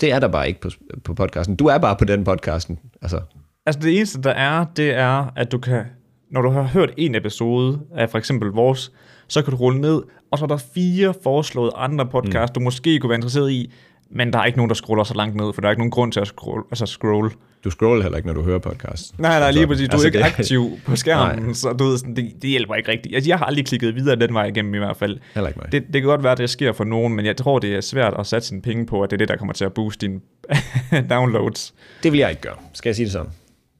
Det 0.00 0.12
er 0.12 0.20
der 0.20 0.28
bare 0.28 0.48
ikke 0.48 0.60
på, 0.60 0.70
på 1.04 1.14
podcasten. 1.14 1.56
Du 1.56 1.66
er 1.66 1.78
bare 1.78 1.96
på 1.96 2.04
den 2.04 2.24
podcasten. 2.24 2.78
Altså, 3.02 3.20
Altså 3.66 3.80
det 3.80 3.96
eneste, 3.96 4.22
der 4.22 4.30
er, 4.30 4.64
det 4.76 4.90
er, 4.90 5.32
at 5.36 5.52
du 5.52 5.58
kan, 5.58 5.84
når 6.30 6.42
du 6.42 6.50
har 6.50 6.62
hørt 6.62 6.94
en 6.96 7.14
episode 7.14 7.80
af 7.96 8.10
for 8.10 8.18
eksempel 8.18 8.48
vores, 8.48 8.92
så 9.28 9.42
kan 9.42 9.50
du 9.50 9.56
rulle 9.56 9.80
ned, 9.80 10.02
og 10.30 10.38
så 10.38 10.44
er 10.44 10.48
der 10.48 10.56
fire 10.74 11.14
foreslåede 11.22 11.72
andre 11.76 12.06
podcasts, 12.06 12.50
mm. 12.50 12.54
du 12.54 12.60
måske 12.60 12.98
kunne 12.98 13.10
være 13.10 13.16
interesseret 13.16 13.50
i, 13.50 13.72
men 14.12 14.32
der 14.32 14.38
er 14.38 14.44
ikke 14.44 14.58
nogen, 14.58 14.68
der 14.68 14.74
scroller 14.74 15.04
så 15.04 15.14
langt 15.14 15.36
ned, 15.36 15.52
for 15.52 15.60
der 15.60 15.68
er 15.68 15.72
ikke 15.72 15.80
nogen 15.80 15.90
grund 15.90 16.12
til 16.12 16.20
at 16.20 16.26
scroll, 16.26 16.62
altså 16.70 16.86
scroll. 16.86 17.32
du 17.64 17.70
scroller 17.70 18.02
heller 18.02 18.16
ikke, 18.16 18.26
når 18.26 18.34
du 18.34 18.42
hører 18.42 18.58
podcast. 18.58 19.18
Nej, 19.18 19.38
nej, 19.38 19.50
lige 19.50 19.66
præcis. 19.66 19.88
Du 19.88 19.92
Altså, 19.94 20.06
er 20.06 20.08
ikke 20.08 20.18
det- 20.18 20.24
aktiv 20.24 20.70
på 20.86 20.96
skærmen, 20.96 21.44
Nej. 21.44 21.52
så 21.52 21.72
du 21.72 21.84
ved, 21.84 21.98
sådan, 21.98 22.16
det, 22.16 22.32
det 22.42 22.50
hjælper 22.50 22.74
ikke 22.74 22.90
rigtigt. 22.90 23.14
Altså, 23.14 23.30
jeg 23.30 23.38
har 23.38 23.44
aldrig 23.46 23.66
klikket 23.66 23.94
videre 23.94 24.16
den 24.16 24.34
vej 24.34 24.44
igennem 24.46 24.74
i 24.74 24.78
hvert 24.78 24.96
fald. 24.96 25.18
Heller 25.34 25.48
ikke 25.48 25.60
mig. 25.60 25.72
Det, 25.72 25.82
det 25.92 26.02
kan 26.02 26.02
godt 26.02 26.22
være, 26.22 26.32
at 26.32 26.38
det 26.38 26.50
sker 26.50 26.72
for 26.72 26.84
nogen, 26.84 27.16
men 27.16 27.26
jeg 27.26 27.36
tror, 27.36 27.58
det 27.58 27.74
er 27.74 27.80
svært 27.80 28.14
at 28.18 28.26
sætte 28.26 28.46
sine 28.46 28.62
penge 28.62 28.86
på, 28.86 29.02
at 29.02 29.10
det 29.10 29.16
er 29.16 29.18
det, 29.18 29.28
der 29.28 29.36
kommer 29.36 29.52
til 29.52 29.64
at 29.64 29.72
booste 29.72 30.06
dine 30.06 30.20
downloads. 31.10 31.74
Det 32.02 32.12
vil 32.12 32.18
jeg 32.20 32.30
ikke 32.30 32.42
gøre. 32.42 32.56
Skal 32.72 32.88
jeg 32.88 32.96
sige 32.96 33.04
det 33.04 33.12
sådan? 33.12 33.30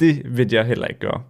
Det 0.01 0.23
vil 0.37 0.49
jeg 0.53 0.65
heller 0.65 0.87
ikke 0.87 1.01
gøre. 1.01 1.21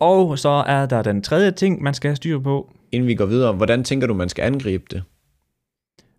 Og 0.00 0.38
så 0.38 0.48
er 0.66 0.86
der 0.86 1.02
den 1.02 1.22
tredje 1.22 1.50
ting, 1.50 1.82
man 1.82 1.94
skal 1.94 2.08
have 2.08 2.16
styr 2.16 2.38
på, 2.38 2.70
Inden 2.92 3.08
vi 3.08 3.14
går 3.14 3.26
videre, 3.26 3.52
hvordan 3.52 3.84
tænker 3.84 4.06
du, 4.06 4.14
man 4.14 4.28
skal 4.28 4.42
angribe 4.42 4.84
det? 4.90 5.02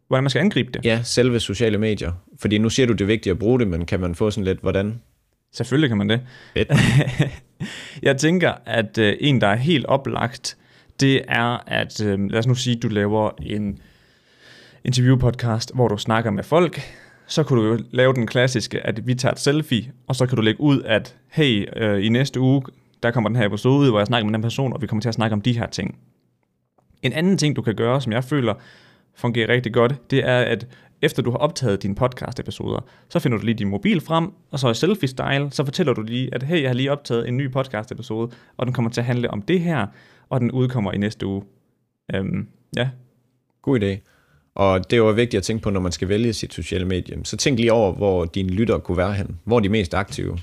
Hvordan 0.09 0.23
man 0.23 0.29
skal 0.29 0.39
angribe 0.39 0.71
det. 0.71 0.85
Ja, 0.85 1.01
selve 1.03 1.39
sociale 1.39 1.77
medier. 1.77 2.11
Fordi 2.39 2.57
nu 2.57 2.69
siger 2.69 2.87
du, 2.87 2.93
det 2.93 3.01
er 3.01 3.05
vigtigt 3.05 3.31
at 3.31 3.39
bruge 3.39 3.59
det, 3.59 3.67
men 3.67 3.85
kan 3.85 3.99
man 3.99 4.15
få 4.15 4.31
sådan 4.31 4.45
lidt, 4.45 4.59
hvordan? 4.59 5.01
Selvfølgelig 5.51 5.89
kan 5.89 5.97
man 5.97 6.09
det. 6.09 6.21
Jeg 8.01 8.17
tænker, 8.17 8.53
at 8.65 8.97
øh, 8.97 9.17
en, 9.19 9.41
der 9.41 9.47
er 9.47 9.55
helt 9.55 9.85
oplagt, 9.85 10.57
det 10.99 11.21
er, 11.27 11.63
at 11.67 12.05
øh, 12.05 12.29
lad 12.29 12.39
os 12.39 12.47
nu 12.47 12.55
sige, 12.55 12.75
at 12.75 12.83
du 12.83 12.87
laver 12.87 13.31
en 13.41 13.79
interviewpodcast, 14.83 15.75
hvor 15.75 15.87
du 15.87 15.97
snakker 15.97 16.31
med 16.31 16.43
folk, 16.43 16.81
så 17.27 17.43
kunne 17.43 17.61
du 17.61 17.73
jo 17.73 17.79
lave 17.91 18.13
den 18.13 18.27
klassiske, 18.27 18.87
at 18.87 19.07
vi 19.07 19.15
tager 19.15 19.33
et 19.33 19.39
selfie, 19.39 19.91
og 20.07 20.15
så 20.15 20.25
kan 20.25 20.35
du 20.35 20.41
lægge 20.41 20.61
ud, 20.61 20.81
at 20.81 21.15
hey, 21.27 21.67
øh, 21.75 22.05
i 22.05 22.09
næste 22.09 22.39
uge, 22.39 22.63
der 23.03 23.11
kommer 23.11 23.29
den 23.29 23.37
her 23.37 23.45
episode 23.45 23.79
ud, 23.79 23.89
hvor 23.89 23.99
jeg 23.99 24.07
snakker 24.07 24.25
med 24.25 24.33
den 24.33 24.41
person, 24.41 24.73
og 24.73 24.81
vi 24.81 24.87
kommer 24.87 25.01
til 25.01 25.09
at 25.09 25.15
snakke 25.15 25.33
om 25.33 25.41
de 25.41 25.57
her 25.57 25.67
ting. 25.67 25.97
En 27.01 27.13
anden 27.13 27.37
ting, 27.37 27.55
du 27.55 27.61
kan 27.61 27.75
gøre, 27.75 28.01
som 28.01 28.11
jeg 28.11 28.23
føler 28.23 28.53
fungerer 29.15 29.49
rigtig 29.49 29.73
godt, 29.73 30.11
det 30.11 30.19
er, 30.19 30.39
at 30.39 30.67
efter 31.01 31.21
du 31.21 31.31
har 31.31 31.37
optaget 31.37 31.83
dine 31.83 31.95
podcast-episoder, 31.95 32.85
så 33.09 33.19
finder 33.19 33.37
du 33.37 33.45
lige 33.45 33.55
din 33.55 33.69
mobil 33.69 34.01
frem, 34.01 34.27
og 34.51 34.59
så 34.59 34.69
i 34.69 34.73
selfie-style, 34.73 35.51
så 35.51 35.65
fortæller 35.65 35.93
du 35.93 36.01
lige, 36.01 36.29
at 36.35 36.43
hey, 36.43 36.61
jeg 36.61 36.69
har 36.69 36.75
lige 36.75 36.91
optaget 36.91 37.27
en 37.27 37.37
ny 37.37 37.51
podcast-episode, 37.51 38.31
og 38.57 38.65
den 38.65 38.73
kommer 38.73 38.91
til 38.91 39.01
at 39.01 39.05
handle 39.05 39.31
om 39.31 39.41
det 39.41 39.59
her, 39.59 39.87
og 40.29 40.39
den 40.39 40.51
udkommer 40.51 40.91
i 40.91 40.97
næste 40.97 41.25
uge. 41.25 41.43
Øhm, 42.15 42.47
ja, 42.77 42.89
God 43.61 43.79
idé. 43.79 43.97
Og 44.55 44.89
det 44.89 44.93
er 44.93 44.97
jo 44.97 45.11
vigtigt 45.11 45.37
at 45.37 45.43
tænke 45.43 45.63
på, 45.63 45.69
når 45.69 45.79
man 45.79 45.91
skal 45.91 46.09
vælge 46.09 46.33
sit 46.33 46.53
sociale 46.53 46.85
medie. 46.85 47.17
Så 47.23 47.37
tænk 47.37 47.59
lige 47.59 47.73
over, 47.73 47.93
hvor 47.93 48.25
dine 48.25 48.49
lyttere 48.49 48.79
kunne 48.79 48.97
være 48.97 49.13
hen. 49.13 49.39
Hvor 49.43 49.55
er 49.55 49.59
de 49.59 49.69
mest 49.69 49.93
aktive? 49.93 50.37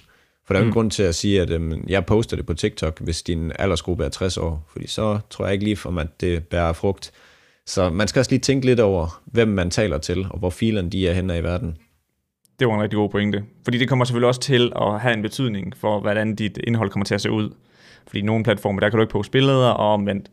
For 0.46 0.54
der 0.54 0.61
er 0.61 0.64
jo 0.64 0.66
mm. 0.66 0.73
grund 0.73 0.90
til 0.90 1.02
at 1.02 1.14
sige, 1.14 1.42
at 1.42 1.50
øhm, 1.50 1.85
jeg 1.88 2.06
poster 2.06 2.37
det 2.37 2.46
på 2.46 2.54
TikTok, 2.54 3.00
hvis 3.00 3.23
din 3.23 3.52
aldersgruppe 3.58 4.04
er 4.04 4.08
60 4.08 4.37
år. 4.37 4.66
Fordi 4.68 4.87
så 4.87 5.18
tror 5.30 5.44
jeg 5.44 5.52
ikke 5.52 5.64
lige 5.64 5.78
om, 5.85 5.99
at 5.99 6.20
det 6.20 6.49
bærer 6.49 6.73
frugt. 6.73 7.12
Så 7.66 7.90
man 7.90 8.08
skal 8.08 8.20
også 8.20 8.30
lige 8.30 8.40
tænke 8.40 8.66
lidt 8.66 8.80
over, 8.80 9.23
hvem 9.25 9.49
man 9.49 9.70
taler 9.70 9.99
til, 9.99 10.26
og 10.30 10.38
hvor 10.38 10.50
filerne 10.50 10.90
de 10.90 11.08
er 11.08 11.12
henne 11.12 11.38
i 11.38 11.42
verden. 11.42 11.76
det 12.58 12.68
var 12.68 12.75
en 12.75 12.82
rigtig 12.82 12.96
god 12.96 13.11
pointe. 13.11 13.44
Fordi 13.64 13.78
det 13.78 13.88
kommer 13.88 14.04
selvfølgelig 14.04 14.28
også 14.28 14.40
til 14.40 14.73
at 14.76 15.00
have 15.00 15.14
en 15.14 15.23
betydning 15.23 15.76
for, 15.76 16.00
hvordan 16.00 16.35
dit 16.35 16.58
indhold 16.66 16.90
kommer 16.90 17.04
til 17.04 17.14
at 17.14 17.20
se 17.20 17.30
ud. 17.30 17.54
Fordi 18.06 18.18
i 18.18 18.23
nogle 18.23 18.44
platforme, 18.44 18.80
der 18.80 18.88
kan 18.90 18.96
du 18.96 19.02
ikke 19.02 19.12
poste 19.12 19.30
billeder, 19.30 19.68
og 19.68 19.92
omvendt. 19.92 20.30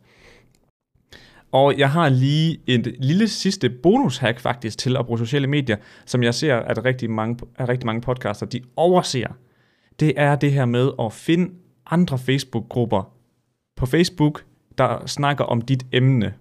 Og 1.52 1.78
jeg 1.78 1.90
har 1.90 2.08
lige 2.08 2.60
et 2.66 2.94
lille 2.98 3.28
sidste 3.28 3.70
bonushack 3.70 4.40
faktisk 4.40 4.78
til 4.78 4.96
at 4.96 5.06
bruge 5.06 5.18
sociale 5.18 5.46
medier, 5.46 5.76
som 6.06 6.22
jeg 6.22 6.34
ser, 6.34 6.56
at 6.56 6.84
rigtig 6.84 7.10
mange, 7.10 7.38
at 7.56 7.68
rigtig 7.68 7.86
mange 7.86 8.00
podcaster 8.00 8.46
de 8.46 8.60
overser. 8.76 9.28
Det 10.00 10.12
er 10.16 10.36
det 10.36 10.52
her 10.52 10.64
med 10.64 10.90
at 11.00 11.12
finde 11.12 11.50
andre 11.90 12.18
Facebook-grupper 12.18 13.12
på 13.76 13.86
Facebook, 13.86 14.44
der 14.78 15.06
snakker 15.06 15.44
om 15.44 15.62
dit 15.62 15.86
emne. 15.92 16.34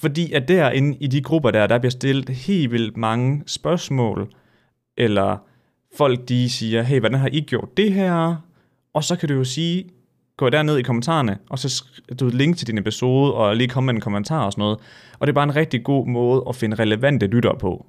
Fordi 0.00 0.32
at 0.32 0.48
derinde 0.48 0.96
i 1.00 1.06
de 1.06 1.22
grupper 1.22 1.50
der, 1.50 1.66
der 1.66 1.78
bliver 1.78 1.90
stillet 1.90 2.28
helt 2.28 2.72
vildt 2.72 2.96
mange 2.96 3.42
spørgsmål, 3.46 4.32
eller 4.96 5.36
folk 5.96 6.28
de 6.28 6.50
siger, 6.50 6.82
hey, 6.82 7.00
hvordan 7.00 7.18
har 7.18 7.28
I 7.32 7.40
gjort 7.40 7.76
det 7.76 7.92
her? 7.92 8.36
Og 8.94 9.04
så 9.04 9.16
kan 9.16 9.28
du 9.28 9.34
jo 9.34 9.44
sige, 9.44 9.90
gå 10.36 10.50
derned 10.50 10.78
i 10.78 10.82
kommentarerne, 10.82 11.38
og 11.50 11.58
så 11.58 11.84
du 12.20 12.30
link 12.32 12.56
til 12.56 12.66
din 12.66 12.78
episode, 12.78 13.34
og 13.34 13.56
lige 13.56 13.68
komme 13.68 13.86
med 13.86 13.94
en 13.94 14.00
kommentar 14.00 14.44
og 14.44 14.52
sådan 14.52 14.62
noget. 14.62 14.78
Og 15.18 15.26
det 15.26 15.32
er 15.32 15.34
bare 15.34 15.44
en 15.44 15.56
rigtig 15.56 15.84
god 15.84 16.06
måde 16.06 16.44
at 16.48 16.56
finde 16.56 16.76
relevante 16.76 17.26
lyttere 17.26 17.58
på. 17.58 17.86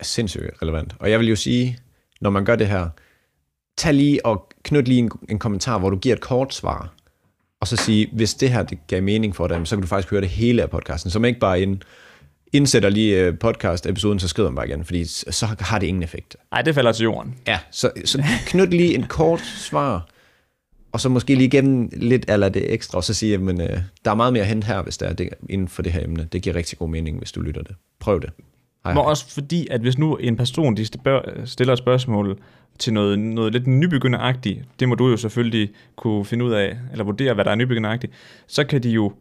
Er 0.00 0.04
Sindssygt 0.04 0.62
relevant. 0.62 0.94
Og 1.00 1.10
jeg 1.10 1.18
vil 1.20 1.28
jo 1.28 1.36
sige, 1.36 1.78
når 2.20 2.30
man 2.30 2.44
gør 2.44 2.56
det 2.56 2.66
her, 2.66 2.88
tag 3.76 3.94
lige 3.94 4.26
og 4.26 4.48
knyt 4.62 4.88
lige 4.88 4.98
en, 4.98 5.10
en 5.28 5.38
kommentar, 5.38 5.78
hvor 5.78 5.90
du 5.90 5.96
giver 5.96 6.14
et 6.14 6.20
kort 6.20 6.54
svar, 6.54 6.94
og 7.62 7.68
så 7.68 7.76
sige, 7.76 8.08
hvis 8.12 8.34
det 8.34 8.50
her 8.50 8.62
det 8.62 8.78
gav 8.86 9.02
mening 9.02 9.36
for 9.36 9.46
dig, 9.46 9.60
så 9.64 9.76
kan 9.76 9.82
du 9.82 9.88
faktisk 9.88 10.10
høre 10.10 10.20
det 10.20 10.28
hele 10.28 10.62
af 10.62 10.70
podcasten, 10.70 11.10
så 11.10 11.18
man 11.18 11.28
ikke 11.28 11.40
bare 11.40 11.60
ind, 11.60 11.78
indsætter 12.52 12.88
lige 12.88 13.20
øh, 13.20 13.34
podcast-episoden, 13.38 14.18
så 14.18 14.28
skriver 14.28 14.50
man 14.50 14.56
bare 14.56 14.68
igen, 14.68 14.84
fordi 14.84 15.04
så 15.04 15.56
har 15.60 15.78
det 15.78 15.86
ingen 15.86 16.02
effekt. 16.02 16.36
Nej, 16.50 16.62
det 16.62 16.74
falder 16.74 16.92
til 16.92 17.04
jorden. 17.04 17.34
Ja, 17.46 17.58
så, 17.70 17.90
så 18.04 18.24
knyt 18.46 18.70
lige 18.70 18.94
en 18.94 19.06
kort 19.06 19.40
svar, 19.40 20.08
og 20.92 21.00
så 21.00 21.08
måske 21.08 21.34
lige 21.34 21.50
gennem 21.50 21.90
lidt 21.92 22.24
eller 22.28 22.48
det 22.48 22.72
ekstra, 22.72 22.96
og 22.96 23.04
så 23.04 23.14
sige, 23.14 23.34
at 23.34 23.40
øh, 23.40 23.80
der 24.04 24.10
er 24.10 24.14
meget 24.14 24.32
mere 24.32 24.44
hente 24.44 24.66
her, 24.66 24.82
hvis 24.82 24.98
der 24.98 25.06
er 25.06 25.12
det, 25.12 25.28
inden 25.50 25.68
for 25.68 25.82
det 25.82 25.92
her 25.92 26.04
emne. 26.04 26.28
Det 26.32 26.42
giver 26.42 26.56
rigtig 26.56 26.78
god 26.78 26.88
mening, 26.88 27.18
hvis 27.18 27.32
du 27.32 27.40
lytter 27.40 27.62
det. 27.62 27.74
Prøv 28.00 28.20
det. 28.20 28.30
Hej, 28.84 28.92
hej. 28.92 29.02
også 29.02 29.34
fordi, 29.34 29.66
at 29.70 29.80
hvis 29.80 29.98
nu 29.98 30.16
en 30.16 30.36
person 30.36 30.76
de 30.76 30.84
stiller 31.44 31.72
et 31.72 31.78
spørgsmål 31.78 32.38
til 32.78 32.92
noget, 32.92 33.18
noget 33.18 33.52
lidt 33.52 33.66
nybegynderagtigt, 33.66 34.60
det 34.80 34.88
må 34.88 34.94
du 34.94 35.08
jo 35.08 35.16
selvfølgelig 35.16 35.70
kunne 35.96 36.24
finde 36.24 36.44
ud 36.44 36.52
af, 36.52 36.78
eller 36.92 37.04
vurdere, 37.04 37.34
hvad 37.34 37.44
der 37.44 37.50
er 37.50 37.54
nybegynderagtigt, 37.54 38.12
så 38.46 38.64
kan 38.64 38.82
de 38.82 38.90
jo 38.90 39.12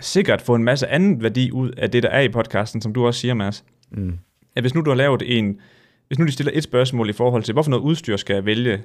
sikkert 0.00 0.42
få 0.42 0.54
en 0.54 0.64
masse 0.64 0.86
anden 0.86 1.22
værdi 1.22 1.50
ud 1.50 1.70
af 1.70 1.90
det, 1.90 2.02
der 2.02 2.08
er 2.08 2.20
i 2.20 2.28
podcasten, 2.28 2.80
som 2.80 2.92
du 2.92 3.06
også 3.06 3.20
siger, 3.20 3.34
Mads. 3.34 3.64
Mm. 3.90 4.18
At 4.56 4.62
hvis 4.62 4.74
nu 4.74 4.80
du 4.80 4.90
har 4.90 4.96
lavet 4.96 5.38
en, 5.38 5.60
hvis 6.08 6.18
nu 6.18 6.26
de 6.26 6.32
stiller 6.32 6.52
et 6.54 6.62
spørgsmål 6.62 7.10
i 7.10 7.12
forhold 7.12 7.42
til, 7.42 7.52
hvorfor 7.52 7.70
noget 7.70 7.82
udstyr 7.82 8.16
skal 8.16 8.34
jeg 8.34 8.44
vælge 8.44 8.82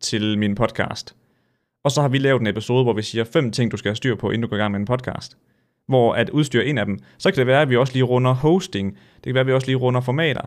til 0.00 0.38
min 0.38 0.54
podcast, 0.54 1.16
og 1.84 1.90
så 1.90 2.00
har 2.00 2.08
vi 2.08 2.18
lavet 2.18 2.40
en 2.40 2.46
episode, 2.46 2.82
hvor 2.82 2.92
vi 2.92 3.02
siger 3.02 3.24
fem 3.24 3.50
ting, 3.50 3.72
du 3.72 3.76
skal 3.76 3.88
have 3.88 3.96
styr 3.96 4.14
på, 4.14 4.30
inden 4.30 4.42
du 4.42 4.48
går 4.48 4.56
i 4.56 4.58
gang 4.58 4.72
med 4.72 4.80
en 4.80 4.86
podcast. 4.86 5.36
Hvor 5.88 6.14
at 6.14 6.30
udstyre 6.30 6.66
en 6.66 6.78
af 6.78 6.86
dem. 6.86 6.98
Så 7.18 7.30
kan 7.30 7.38
det 7.38 7.46
være, 7.46 7.62
at 7.62 7.70
vi 7.70 7.76
også 7.76 7.92
lige 7.92 8.02
runder 8.02 8.32
hosting. 8.32 8.92
Det 9.14 9.24
kan 9.24 9.34
være, 9.34 9.40
at 9.40 9.46
vi 9.46 9.52
også 9.52 9.66
lige 9.66 9.76
runder 9.76 10.00
formater. 10.00 10.42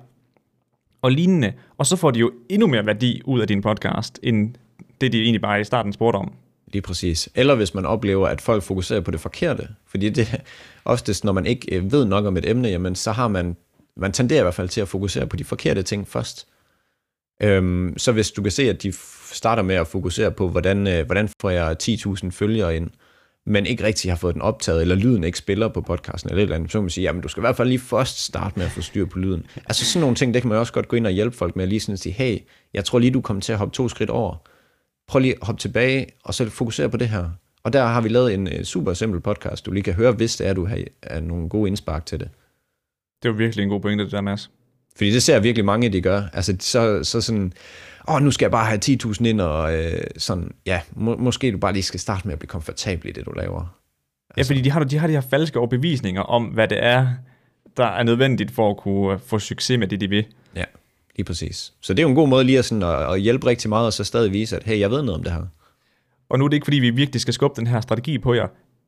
Og 1.02 1.12
lignende. 1.12 1.54
Og 1.78 1.86
så 1.86 1.96
får 1.96 2.12
de 2.12 2.20
jo 2.20 2.32
endnu 2.50 2.68
mere 2.68 2.86
værdi 2.86 3.22
ud 3.26 3.40
af 3.40 3.48
din 3.48 3.62
podcast, 3.62 4.20
end 4.24 4.56
det, 5.02 5.14
de 5.14 5.22
egentlig 5.22 5.42
bare 5.42 5.62
i 5.62 5.64
starten 5.64 5.94
spurgte 5.94 6.18
om. 6.18 6.34
Lige 6.68 6.82
præcis. 6.82 7.30
Eller 7.36 7.56
hvis 7.56 7.74
man 7.74 7.86
oplever, 7.86 8.28
at 8.28 8.42
folk 8.42 8.64
fokuserer 8.64 9.02
på 9.02 9.12
det 9.12 9.20
forkerte. 9.20 9.68
Fordi 9.88 10.10
det 10.10 10.42
oftest, 10.86 11.24
når 11.24 11.32
man 11.32 11.46
ikke 11.46 11.76
øh, 11.76 11.92
ved 11.92 12.06
nok 12.06 12.26
om 12.26 12.38
et 12.38 12.50
emne, 12.50 12.68
jamen, 12.68 12.96
så 12.96 13.12
har 13.12 13.28
man, 13.28 13.56
man 13.98 14.12
tenderer 14.12 14.40
i 14.40 14.44
hvert 14.44 14.54
fald 14.54 14.70
til 14.70 14.82
at 14.82 14.88
fokusere 14.88 15.28
på 15.28 15.36
de 15.36 15.44
forkerte 15.44 15.84
ting 15.84 16.08
først. 16.08 16.48
Øhm, 17.42 17.94
så 17.98 18.12
hvis 18.12 18.32
du 18.32 18.42
kan 18.42 18.52
se, 18.52 18.70
at 18.70 18.84
de 18.84 18.94
starter 19.32 19.64
med 19.64 19.76
at 19.76 19.88
fokusere 19.88 20.32
på, 20.32 20.50
hvordan, 20.50 20.88
øh, 20.88 21.06
hvordan 21.06 21.30
får 21.42 21.50
jeg 21.50 21.76
10.000 21.84 22.30
følgere 22.30 22.76
ind, 22.76 22.90
men 23.46 23.66
ikke 23.66 23.84
rigtig 23.84 24.12
har 24.12 24.18
fået 24.18 24.34
den 24.34 24.42
optaget, 24.42 24.82
eller 24.82 24.96
lyden 24.96 25.24
ikke 25.24 25.38
spiller 25.38 25.68
på 25.68 25.82
podcasten, 25.82 26.30
eller 26.30 26.40
et 26.40 26.44
eller 26.44 26.56
andet, 26.56 26.72
så 26.72 26.78
kan 26.78 26.84
man 26.84 26.90
sige, 26.90 27.04
jamen 27.04 27.22
du 27.22 27.28
skal 27.28 27.42
i 27.42 27.46
hvert 27.46 27.56
fald 27.56 27.68
lige 27.68 27.80
først 27.80 28.26
starte 28.26 28.60
med 28.60 28.66
at 28.66 28.72
få 28.72 28.82
styr 28.82 29.06
på 29.06 29.20
lyden. 29.20 29.46
Altså 29.56 29.86
sådan 29.86 30.02
nogle 30.02 30.16
ting, 30.16 30.34
det 30.34 30.42
kan 30.42 30.50
man 30.50 30.58
også 30.58 30.74
godt 30.74 30.88
gå 30.88 30.96
ind 30.96 31.08
og 31.08 31.12
hjælpe 31.12 31.38
folk 31.38 31.56
med, 31.56 31.64
at 31.64 31.70
lige 31.70 31.80
sådan 31.80 31.94
at 31.94 32.00
sige, 32.00 32.14
hey, 32.14 32.40
jeg 32.74 32.86
tror 32.86 33.00
lige, 33.00 33.12
du 33.12 33.22
kommer 33.22 33.42
til 33.42 33.52
at 33.52 33.58
hoppe 33.58 33.76
to 33.76 33.90
skridt 33.90 34.10
over. 34.10 34.36
Prøv 35.08 35.20
lige 35.20 35.34
at 35.34 35.40
hoppe 35.42 35.60
tilbage, 35.60 36.08
og 36.24 36.34
så 36.34 36.50
fokusere 36.50 36.90
på 36.90 36.98
det 36.98 37.10
her. 37.10 37.30
Og 37.64 37.74
der 37.74 37.86
har 37.86 38.02
vi 38.02 38.10
lavet 38.10 38.34
en 38.34 38.48
øh, 38.48 38.64
super 38.64 38.94
simpel 38.94 39.22
podcast, 39.22 39.66
du 39.66 39.72
lige 39.72 39.84
kan 39.84 39.94
høre, 39.94 40.12
hvis 40.12 40.36
det 40.36 40.48
er, 40.48 40.54
du 40.54 40.66
har 40.66 41.20
nogle 41.20 41.50
gode 41.50 41.68
indspark 41.68 42.06
til 42.06 42.20
det. 42.20 42.30
Det 43.24 43.32
var 43.32 43.38
virkelig 43.38 43.64
en 43.64 43.70
god 43.70 43.80
pointe, 43.80 44.04
det 44.04 44.12
der, 44.12 44.22
Mads. 44.22 44.52
Fordi 44.96 45.12
det 45.12 45.24
ser 45.24 45.40
virkelig 45.40 45.66
mange, 45.66 45.90
de 45.90 46.02
gør. 46.02 46.24
Altså, 46.34 46.56
så, 46.60 47.04
så 47.04 47.22
sådan, 47.22 47.54
åh, 48.08 48.22
nu 48.22 48.32
skal 48.32 48.46
jeg 48.46 48.52
bare 48.52 48.66
have 48.66 48.80
10.000 48.86 49.26
ind, 49.26 49.42
og 49.42 49.76
øh, 49.78 50.04
sådan, 50.18 50.52
ja, 50.66 50.82
må, 50.96 51.18
måske 51.18 51.52
du 51.52 51.58
bare 51.58 51.74
lige 51.74 51.84
skal 51.84 52.00
starte 52.00 52.28
med 52.28 52.34
at 52.34 52.40
blive 52.40 52.48
komfortabel 52.48 53.10
i 53.10 53.12
det, 53.12 53.26
du 53.26 53.32
laver. 53.32 53.60
Altså. 54.30 54.54
Ja, 54.54 54.56
fordi 54.56 54.62
de 54.62 54.72
har, 54.72 54.84
de 54.84 54.98
har 54.98 55.08
de 55.08 55.14
her 55.14 55.22
falske 55.22 55.60
overbevisninger 55.60 56.22
om, 56.22 56.44
hvad 56.44 56.68
det 56.68 56.84
er, 56.84 57.08
der 57.78 57.86
er 57.86 58.04
nødvendigt 58.04 58.52
for 58.52 58.70
at 58.70 58.78
kunne 58.78 59.14
øh, 59.14 59.20
få 59.20 59.40
succes 59.40 59.80
med 59.80 59.88
det, 59.88 60.02
de 60.02 60.10
vil. 60.10 60.26
Ja, 60.56 60.64
lige 61.16 61.26
præcis. 61.26 61.74
Så 61.82 61.94
det 61.94 62.00
er 62.00 62.04
jo 62.04 62.10
en 62.10 62.16
god 62.16 62.28
måde 62.28 62.44
lige 62.44 62.60
at, 62.60 62.66
sådan, 62.66 62.84
at, 62.84 63.14
at 63.14 63.22
hjælpe 63.22 63.48
rigtig 63.48 63.70
meget, 63.70 63.86
og 63.86 63.94
så 63.94 64.04
stadig 64.04 64.32
vise, 64.32 64.56
at 64.56 64.64
hey, 64.64 64.80
jeg 64.80 64.92
ved 64.92 65.02
noget 65.02 65.18
om 65.18 65.24
det 65.24 65.34
her. 65.34 65.46
Og 66.30 66.40
nu 66.40 66.46
er 66.46 66.50
det 66.50 66.56
ikke, 66.56 66.66
fordi 66.66 66.80
vi 66.80 66.90
virkelig 66.90 67.22
skal 67.22 67.34
skubbe 67.34 67.60
den 67.60 67.68
her 67.68 67.82
strategi 67.82 68.18
på 68.18 68.34
jer, 68.34 68.48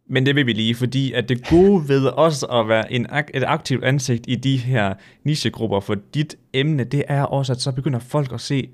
men 0.10 0.26
det 0.26 0.36
vil 0.36 0.46
vi 0.46 0.54
lige, 0.54 0.76
fordi 0.76 1.14
at 1.14 1.30
det 1.30 1.48
gode 1.48 1.90
ved 1.90 2.06
også 2.06 2.46
at 2.46 2.68
være 2.68 2.94
en, 2.94 3.08
et 3.34 3.44
aktivt 3.44 3.84
ansigt 3.84 4.26
i 4.28 4.36
de 4.36 4.58
her 4.58 4.94
nichegrupper 5.24 5.80
for 5.80 5.96
dit 6.14 6.36
emne, 6.54 6.84
det 6.84 7.04
er 7.08 7.24
også, 7.24 7.54
at 7.54 7.62
så 7.62 7.72
begynder 7.72 8.00
folk 8.00 8.34
at 8.34 8.42
se, 8.42 8.70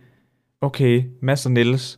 okay, 0.64 1.04
Mads 1.22 1.46
og 1.46 1.52
Niels, 1.52 1.98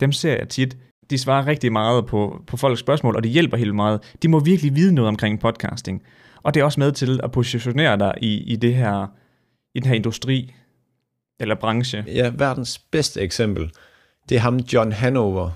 dem 0.00 0.12
ser 0.12 0.36
jeg 0.36 0.48
tit, 0.48 0.76
de 1.10 1.18
svarer 1.18 1.46
rigtig 1.46 1.72
meget 1.72 2.06
på, 2.06 2.42
på 2.46 2.56
folks 2.56 2.80
spørgsmål, 2.80 3.16
og 3.16 3.22
det 3.22 3.30
hjælper 3.30 3.56
helt 3.56 3.74
meget. 3.74 4.00
De 4.22 4.28
må 4.28 4.40
virkelig 4.40 4.76
vide 4.76 4.94
noget 4.94 5.08
omkring 5.08 5.40
podcasting. 5.40 6.02
Og 6.42 6.54
det 6.54 6.60
er 6.60 6.64
også 6.64 6.80
med 6.80 6.92
til 6.92 7.20
at 7.22 7.32
positionere 7.32 7.98
dig 7.98 8.14
i, 8.22 8.42
i, 8.52 8.56
det 8.56 8.74
her, 8.74 9.06
i 9.74 9.80
den 9.80 9.88
her 9.88 9.94
industri, 9.94 10.54
eller 11.40 11.54
branche. 11.54 12.04
Ja, 12.06 12.32
verdens 12.34 12.78
bedste 12.78 13.20
eksempel, 13.20 13.70
det 14.28 14.36
er 14.36 14.40
ham 14.40 14.56
John 14.56 14.92
Hanover, 14.92 15.50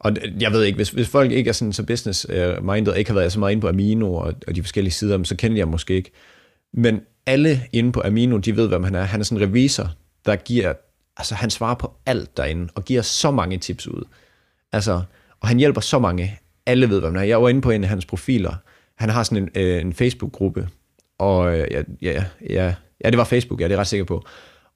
og 0.00 0.12
jeg 0.40 0.52
ved 0.52 0.62
ikke, 0.62 0.76
hvis, 0.76 0.90
hvis 0.90 1.08
folk 1.08 1.32
ikke 1.32 1.48
er 1.48 1.52
sådan 1.52 1.72
så 1.72 1.86
business-minded, 1.86 2.88
øh, 2.88 2.92
og 2.92 2.98
ikke 2.98 3.10
har 3.10 3.18
været 3.18 3.32
så 3.32 3.38
meget 3.38 3.52
inde 3.52 3.60
på 3.60 3.68
Amino 3.68 4.14
og, 4.14 4.34
og 4.48 4.56
de 4.56 4.62
forskellige 4.62 4.92
sider, 4.92 5.24
så 5.24 5.36
kender 5.36 5.56
jeg 5.56 5.68
måske 5.68 5.94
ikke. 5.94 6.10
Men 6.72 7.00
alle 7.26 7.60
inde 7.72 7.92
på 7.92 8.02
Amino, 8.04 8.36
de 8.36 8.56
ved, 8.56 8.68
hvem 8.68 8.84
han 8.84 8.94
er. 8.94 9.02
Han 9.02 9.20
er 9.20 9.24
sådan 9.24 9.42
en 9.42 9.48
revisor, 9.48 9.88
der 10.26 10.36
giver, 10.36 10.72
altså 11.16 11.34
han 11.34 11.50
svarer 11.50 11.74
på 11.74 11.92
alt 12.06 12.36
derinde, 12.36 12.68
og 12.74 12.84
giver 12.84 13.02
så 13.02 13.30
mange 13.30 13.58
tips 13.58 13.88
ud. 13.88 14.04
Altså, 14.72 15.02
og 15.40 15.48
han 15.48 15.58
hjælper 15.58 15.80
så 15.80 15.98
mange. 15.98 16.38
Alle 16.66 16.90
ved, 16.90 17.00
hvem 17.00 17.14
han 17.14 17.22
er. 17.22 17.26
Jeg 17.26 17.42
var 17.42 17.48
inde 17.48 17.60
på 17.60 17.70
en 17.70 17.84
af 17.84 17.88
hans 17.88 18.06
profiler. 18.06 18.54
Han 18.94 19.10
har 19.10 19.22
sådan 19.22 19.42
en, 19.42 19.62
øh, 19.62 19.80
en 19.80 19.92
Facebook-gruppe, 19.92 20.68
og 21.18 21.58
øh, 21.58 21.68
ja, 21.70 21.82
ja, 22.02 22.24
ja, 22.50 22.74
ja, 23.04 23.10
det 23.10 23.18
var 23.18 23.24
Facebook, 23.24 23.60
ja, 23.60 23.64
det 23.64 23.70
er 23.70 23.74
jeg 23.74 23.80
ret 23.80 23.86
sikker 23.86 24.04
på. 24.04 24.24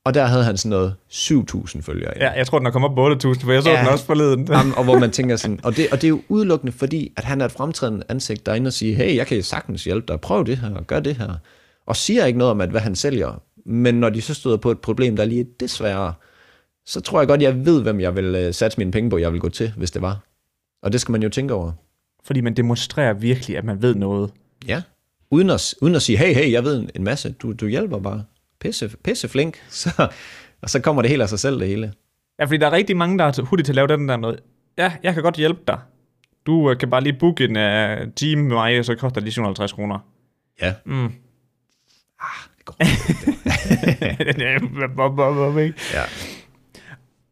Og 0.04 0.14
der 0.14 0.26
havde 0.26 0.45
han 0.45 0.57
sådan 0.57 0.71
noget 0.71 0.95
7.000 1.12 1.80
følgere. 1.83 2.12
Ja, 2.16 2.30
jeg 2.30 2.47
tror, 2.47 2.59
den 2.59 2.66
er 2.66 2.71
kommet 2.71 2.90
op 2.90 2.95
på 2.95 3.28
8.000, 3.28 3.45
for 3.45 3.52
jeg 3.52 3.62
så 3.62 3.71
ja, 3.71 3.80
den 3.80 3.88
også 3.88 4.04
forleden. 4.04 4.49
Jamen, 4.52 4.75
og 4.75 4.85
hvor 4.85 4.99
man 4.99 5.11
tænker 5.11 5.37
sådan, 5.37 5.61
og 5.62 5.76
det, 5.76 5.88
og 5.92 5.97
det 6.00 6.04
er 6.04 6.09
jo 6.09 6.21
udelukkende 6.28 6.73
fordi, 6.73 7.12
at 7.16 7.25
han 7.25 7.40
er 7.40 7.45
et 7.45 7.52
fremtrædende 7.52 8.04
ansigt 8.09 8.47
derinde 8.47 8.68
og 8.68 8.73
siger, 8.73 8.97
hey, 8.97 9.16
jeg 9.16 9.26
kan 9.26 9.42
sagtens 9.42 9.85
hjælpe 9.85 10.12
dig, 10.12 10.21
prøv 10.21 10.47
det 10.47 10.57
her, 10.57 10.83
gør 10.83 11.00
det 11.00 11.16
her. 11.16 11.35
Og 11.87 11.97
siger 11.97 12.26
ikke 12.26 12.38
noget 12.38 12.50
om, 12.50 12.61
at 12.61 12.68
hvad 12.68 12.80
han 12.80 12.97
sælger. 12.97 13.42
Men 13.66 13.95
når 13.95 14.11
de 14.11 14.23
så 14.23 14.35
støder 14.35 14.57
på 14.57 14.71
et 14.71 14.78
problem, 14.78 15.16
der 15.16 15.25
lige 15.25 15.40
er 15.40 15.45
desværre, 15.61 16.12
så 16.88 17.00
tror 17.00 17.21
jeg 17.21 17.28
godt, 17.28 17.42
jeg 17.42 17.66
ved, 17.66 17.83
hvem 17.83 18.00
jeg 18.00 18.16
vil 18.16 18.47
uh, 18.47 18.54
satse 18.54 18.78
mine 18.78 18.90
penge 18.90 19.11
på, 19.11 19.18
jeg 19.18 19.33
vil 19.33 19.40
gå 19.40 19.49
til, 19.49 19.73
hvis 19.76 19.90
det 19.90 20.02
var. 20.02 20.18
Og 20.83 20.92
det 20.92 21.00
skal 21.00 21.12
man 21.12 21.23
jo 21.23 21.28
tænke 21.28 21.54
over. 21.54 21.73
Fordi 22.25 22.40
man 22.40 22.54
demonstrerer 22.54 23.12
virkelig, 23.12 23.57
at 23.57 23.64
man 23.64 23.83
ved 23.83 23.95
noget. 23.95 24.30
Ja, 24.66 24.83
uden 25.30 25.50
at, 25.50 25.75
uden 25.80 25.95
at 25.95 26.02
sige, 26.02 26.18
hey, 26.18 26.35
hey, 26.35 26.52
jeg 26.52 26.64
ved 26.64 26.88
en 26.95 27.04
masse, 27.04 27.33
du, 27.33 27.52
du 27.52 27.66
hjælper 27.66 27.99
bare 27.99 28.25
pisse, 28.61 28.90
pisse 29.04 29.28
flink, 29.28 29.62
så, 29.68 30.09
og 30.62 30.71
så 30.71 30.80
kommer 30.80 31.02
det 31.02 31.09
helt 31.09 31.23
af 31.23 31.28
sig 31.28 31.38
selv, 31.38 31.61
det 31.61 31.68
hele. 31.68 31.92
Ja, 32.38 32.45
fordi 32.45 32.57
der 32.57 32.66
er 32.66 32.73
rigtig 32.73 32.97
mange, 32.97 33.18
der 33.18 33.25
er 33.25 33.42
hurtigt 33.42 33.66
til 33.66 33.73
at 33.73 33.76
lave 33.76 33.88
den 33.88 34.09
der 34.09 34.16
med, 34.16 34.35
ja, 34.78 34.92
jeg 35.02 35.14
kan 35.14 35.23
godt 35.23 35.37
hjælpe 35.37 35.61
dig. 35.66 35.78
Du 36.47 36.71
uh, 36.71 36.76
kan 36.76 36.90
bare 36.90 37.00
lige 37.00 37.16
booke 37.21 37.45
en 37.45 37.57
uh, 37.57 38.12
team 38.16 38.38
med 38.38 38.54
mig, 38.54 38.78
og 38.78 38.85
så 38.85 38.95
koster 38.95 39.14
det 39.14 39.23
lige 39.23 39.33
750 39.33 39.73
kroner. 39.73 39.99
Ja. 40.62 40.75
Mm. 40.85 41.04
Ah, 41.04 41.11
det 42.59 42.64
går. 42.64 42.76
ja. 45.95 46.02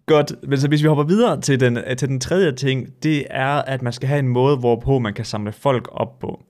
Godt, 0.06 0.32
men 0.42 0.60
så 0.60 0.68
hvis 0.68 0.82
vi 0.82 0.88
hopper 0.88 1.04
videre 1.04 1.40
til 1.40 1.60
den, 1.60 1.78
til 1.96 2.08
den 2.08 2.20
tredje 2.20 2.52
ting, 2.52 3.02
det 3.02 3.26
er, 3.30 3.48
at 3.48 3.82
man 3.82 3.92
skal 3.92 4.08
have 4.08 4.18
en 4.18 4.28
måde, 4.28 4.56
hvorpå 4.56 4.98
man 4.98 5.14
kan 5.14 5.24
samle 5.24 5.52
folk 5.52 5.88
op 5.92 6.18
på. 6.18 6.42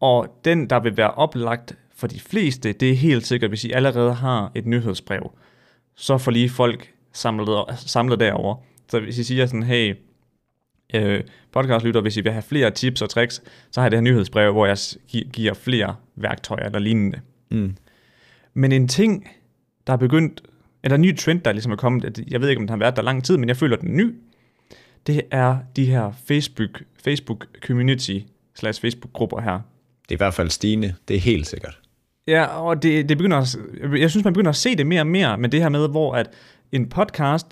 Og 0.00 0.40
den, 0.44 0.70
der 0.70 0.80
vil 0.80 0.96
være 0.96 1.10
oplagt 1.10 1.76
for 1.94 2.06
de 2.06 2.20
fleste, 2.20 2.72
det 2.72 2.90
er 2.90 2.94
helt 2.94 3.26
sikkert, 3.26 3.50
hvis 3.50 3.64
I 3.64 3.72
allerede 3.72 4.14
har 4.14 4.52
et 4.54 4.66
nyhedsbrev, 4.66 5.30
så 5.96 6.18
får 6.18 6.30
lige 6.30 6.50
folk 6.50 6.92
samlet, 7.12 7.64
samlet 7.76 8.20
derover. 8.20 8.56
Så 8.88 9.00
hvis 9.00 9.18
I 9.18 9.24
siger 9.24 9.46
sådan, 9.46 9.62
hey, 9.62 9.94
øh, 10.94 11.20
podcastlytter, 11.52 12.00
hvis 12.00 12.16
I 12.16 12.20
vil 12.20 12.32
have 12.32 12.42
flere 12.42 12.70
tips 12.70 13.02
og 13.02 13.10
tricks, 13.10 13.42
så 13.70 13.80
har 13.80 13.84
jeg 13.84 13.90
det 13.90 13.96
her 13.96 14.02
nyhedsbrev, 14.02 14.52
hvor 14.52 14.66
jeg 14.66 14.78
giver 15.32 15.54
flere 15.54 15.96
værktøjer 16.16 16.66
eller 16.66 16.78
lignende. 16.78 17.20
Mm. 17.50 17.76
Men 18.54 18.72
en 18.72 18.88
ting, 18.88 19.28
der 19.86 19.92
er 19.92 19.96
begyndt, 19.96 20.42
eller 20.84 20.94
en 20.94 21.02
ny 21.02 21.16
trend, 21.16 21.40
der 21.40 21.52
ligesom 21.52 21.72
er 21.72 21.76
kommet, 21.76 22.24
jeg 22.30 22.40
ved 22.40 22.48
ikke, 22.48 22.60
om 22.60 22.66
den 22.66 22.70
har 22.70 22.76
været 22.76 22.96
der 22.96 23.02
lang 23.02 23.24
tid, 23.24 23.36
men 23.36 23.48
jeg 23.48 23.56
føler, 23.56 23.76
den 23.76 23.88
er 23.88 23.94
ny, 23.94 24.14
det 25.06 25.22
er 25.30 25.58
de 25.76 25.84
her 25.84 26.12
Facebook, 26.28 26.82
Facebook 27.04 27.46
community 27.66 28.18
slash 28.54 28.80
Facebook 28.80 29.12
grupper 29.12 29.40
her. 29.40 29.60
Det 30.02 30.10
er 30.10 30.16
i 30.16 30.24
hvert 30.24 30.34
fald 30.34 30.50
stigende, 30.50 30.94
det 31.08 31.16
er 31.16 31.20
helt 31.20 31.46
sikkert. 31.46 31.80
Ja, 32.26 32.44
og 32.44 32.82
det, 32.82 33.08
det 33.08 33.18
begynder, 33.18 33.56
jeg 33.98 34.10
synes, 34.10 34.24
man 34.24 34.32
begynder 34.32 34.50
at 34.50 34.56
se 34.56 34.76
det 34.76 34.86
mere 34.86 35.00
og 35.00 35.06
mere 35.06 35.38
med 35.38 35.48
det 35.48 35.60
her 35.60 35.68
med, 35.68 35.88
hvor 35.88 36.14
at 36.14 36.30
en 36.72 36.88
podcast 36.88 37.46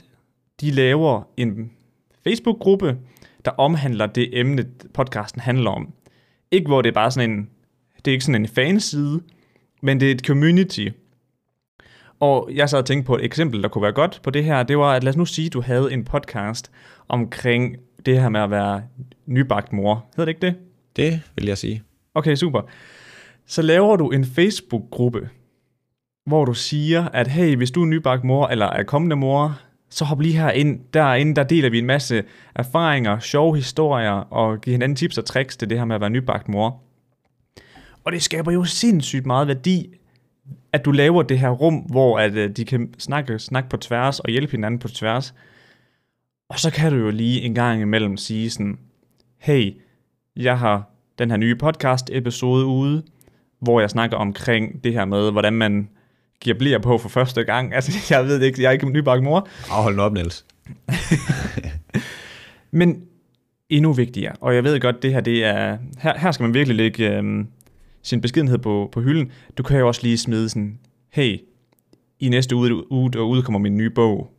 de 0.61 0.71
laver 0.71 1.23
en 1.37 1.71
Facebook-gruppe, 2.25 2.97
der 3.45 3.51
omhandler 3.51 4.07
det 4.07 4.39
emne, 4.41 4.65
podcasten 4.95 5.41
handler 5.41 5.71
om. 5.71 5.93
Ikke 6.51 6.67
hvor 6.67 6.83
det 6.83 6.89
er 6.89 6.95
bare 6.95 7.11
sådan 7.11 7.31
en, 7.31 7.49
det 7.97 8.09
er 8.09 8.13
ikke 8.13 8.25
sådan 8.25 8.41
en 8.43 8.49
fanside, 8.49 9.21
men 9.83 10.01
det 10.01 10.09
er 10.09 10.13
et 10.15 10.27
community. 10.27 10.89
Og 12.21 12.51
jeg 12.55 12.69
sad 12.69 12.79
og 12.79 12.87
tænkte 12.87 13.07
på 13.07 13.17
et 13.17 13.25
eksempel, 13.25 13.63
der 13.63 13.69
kunne 13.69 13.83
være 13.83 13.93
godt 13.93 14.21
på 14.23 14.31
det 14.31 14.45
her. 14.45 14.63
Det 14.63 14.79
var, 14.79 14.93
at 14.93 15.05
lad 15.05 15.11
os 15.11 15.17
nu 15.17 15.25
sige, 15.25 15.47
at 15.47 15.53
du 15.53 15.61
havde 15.61 15.93
en 15.93 16.05
podcast 16.05 16.71
omkring 17.09 17.77
det 18.07 18.21
her 18.21 18.29
med 18.29 18.41
at 18.41 18.51
være 18.51 18.83
nybagt 19.27 19.73
mor. 19.73 20.07
Hedder 20.17 20.25
det 20.25 20.45
ikke 20.45 20.47
det? 20.47 20.55
Det 20.97 21.23
vil 21.35 21.47
jeg 21.47 21.59
sige. 21.59 21.83
Okay, 22.15 22.35
super. 22.35 22.61
Så 23.47 23.63
laver 23.63 23.97
du 23.97 24.11
en 24.11 24.25
Facebook-gruppe, 24.25 25.29
hvor 26.27 26.45
du 26.45 26.55
siger, 26.55 27.09
at 27.09 27.29
hey, 27.29 27.57
hvis 27.57 27.71
du 27.71 27.83
er 27.83 27.87
nybagt 27.87 28.25
mor, 28.25 28.47
eller 28.47 28.67
er 28.67 28.83
kommende 28.83 29.17
mor, 29.17 29.59
så 29.91 30.05
hop 30.05 30.21
lige 30.21 30.39
her 30.39 30.51
ind. 30.51 30.81
Derinde, 30.95 31.35
der 31.35 31.43
deler 31.43 31.71
vi 31.71 31.79
en 31.79 31.87
masse 31.87 32.25
erfaringer, 32.55 33.19
sjove 33.19 33.57
historier, 33.57 34.13
og 34.13 34.61
giver 34.61 34.75
hinanden 34.75 34.97
tips 34.97 35.19
og 35.19 35.25
tricks 35.25 35.57
til 35.57 35.71
det 35.71 35.79
her 35.79 35.85
med 35.85 35.95
at 35.95 36.01
være 36.01 36.11
nybagt 36.11 36.49
mor. 36.49 36.83
Og 38.05 38.13
det 38.13 38.23
skaber 38.23 38.53
jo 38.53 38.65
sindssygt 38.65 39.27
meget 39.27 39.49
værdi, 39.49 39.95
at 40.73 40.85
du 40.85 40.91
laver 40.91 41.23
det 41.23 41.39
her 41.39 41.51
rum, 41.51 41.75
hvor 41.75 42.19
at, 42.19 42.33
uh, 42.33 42.51
de 42.57 42.65
kan 42.65 42.95
snakke, 42.99 43.39
snakke 43.39 43.69
på 43.69 43.77
tværs 43.77 44.21
og 44.21 44.31
hjælpe 44.31 44.51
hinanden 44.51 44.79
på 44.79 44.89
tværs. 44.89 45.35
Og 46.49 46.59
så 46.59 46.71
kan 46.71 46.93
du 46.93 46.99
jo 46.99 47.11
lige 47.11 47.41
en 47.41 47.55
gang 47.55 47.83
imellem 47.83 48.17
sige 48.17 48.51
sådan, 48.51 48.79
hey, 49.39 49.73
jeg 50.37 50.59
har 50.59 50.91
den 51.19 51.31
her 51.31 51.37
nye 51.37 51.57
podcast 51.57 52.11
episode 52.13 52.67
ude, 52.67 53.03
hvor 53.61 53.81
jeg 53.81 53.91
snakker 53.91 54.17
omkring 54.17 54.85
det 54.85 54.93
her 54.93 55.05
med, 55.05 55.33
hvordan 55.33 55.53
man 55.53 55.89
giver 56.41 56.59
bliver 56.59 56.79
på 56.79 56.99
for 56.99 57.09
første 57.09 57.45
gang. 57.45 57.73
Altså, 57.75 58.15
jeg 58.15 58.27
ved 58.27 58.43
ikke, 58.43 58.63
jeg 58.63 58.69
er 58.69 58.73
ikke 58.73 58.91
nybagt 58.91 59.23
mor. 59.23 59.49
Afhold 59.71 59.99
op, 59.99 60.13
Niels. 60.13 60.45
Men 62.71 63.03
endnu 63.69 63.93
vigtigere, 63.93 64.33
og 64.41 64.55
jeg 64.55 64.65
ved 64.65 64.81
godt, 64.81 65.03
det 65.03 65.13
her, 65.13 65.21
det 65.21 65.45
er, 65.45 65.79
her, 65.99 66.19
her 66.19 66.33
skal 66.33 66.45
man 66.45 66.55
virkelig 66.55 66.77
lægge 66.77 67.17
øhm, 67.17 67.47
sin 68.07 68.21
beskedenhed 68.21 68.59
på, 68.59 68.89
på 68.93 69.01
hylden. 69.01 69.33
Du 69.59 69.63
kan 69.63 69.79
jo 69.79 69.87
også 69.87 70.03
lige 70.03 70.19
smide 70.19 70.49
sådan, 70.49 70.79
hey, 71.09 71.41
i 72.21 72.29
næste 72.29 72.57
uge, 72.57 72.93
uge 72.93 73.13
der 73.13 73.21
udkommer 73.21 73.59
min 73.59 73.77
nye 73.77 73.91
bog. 73.91 74.33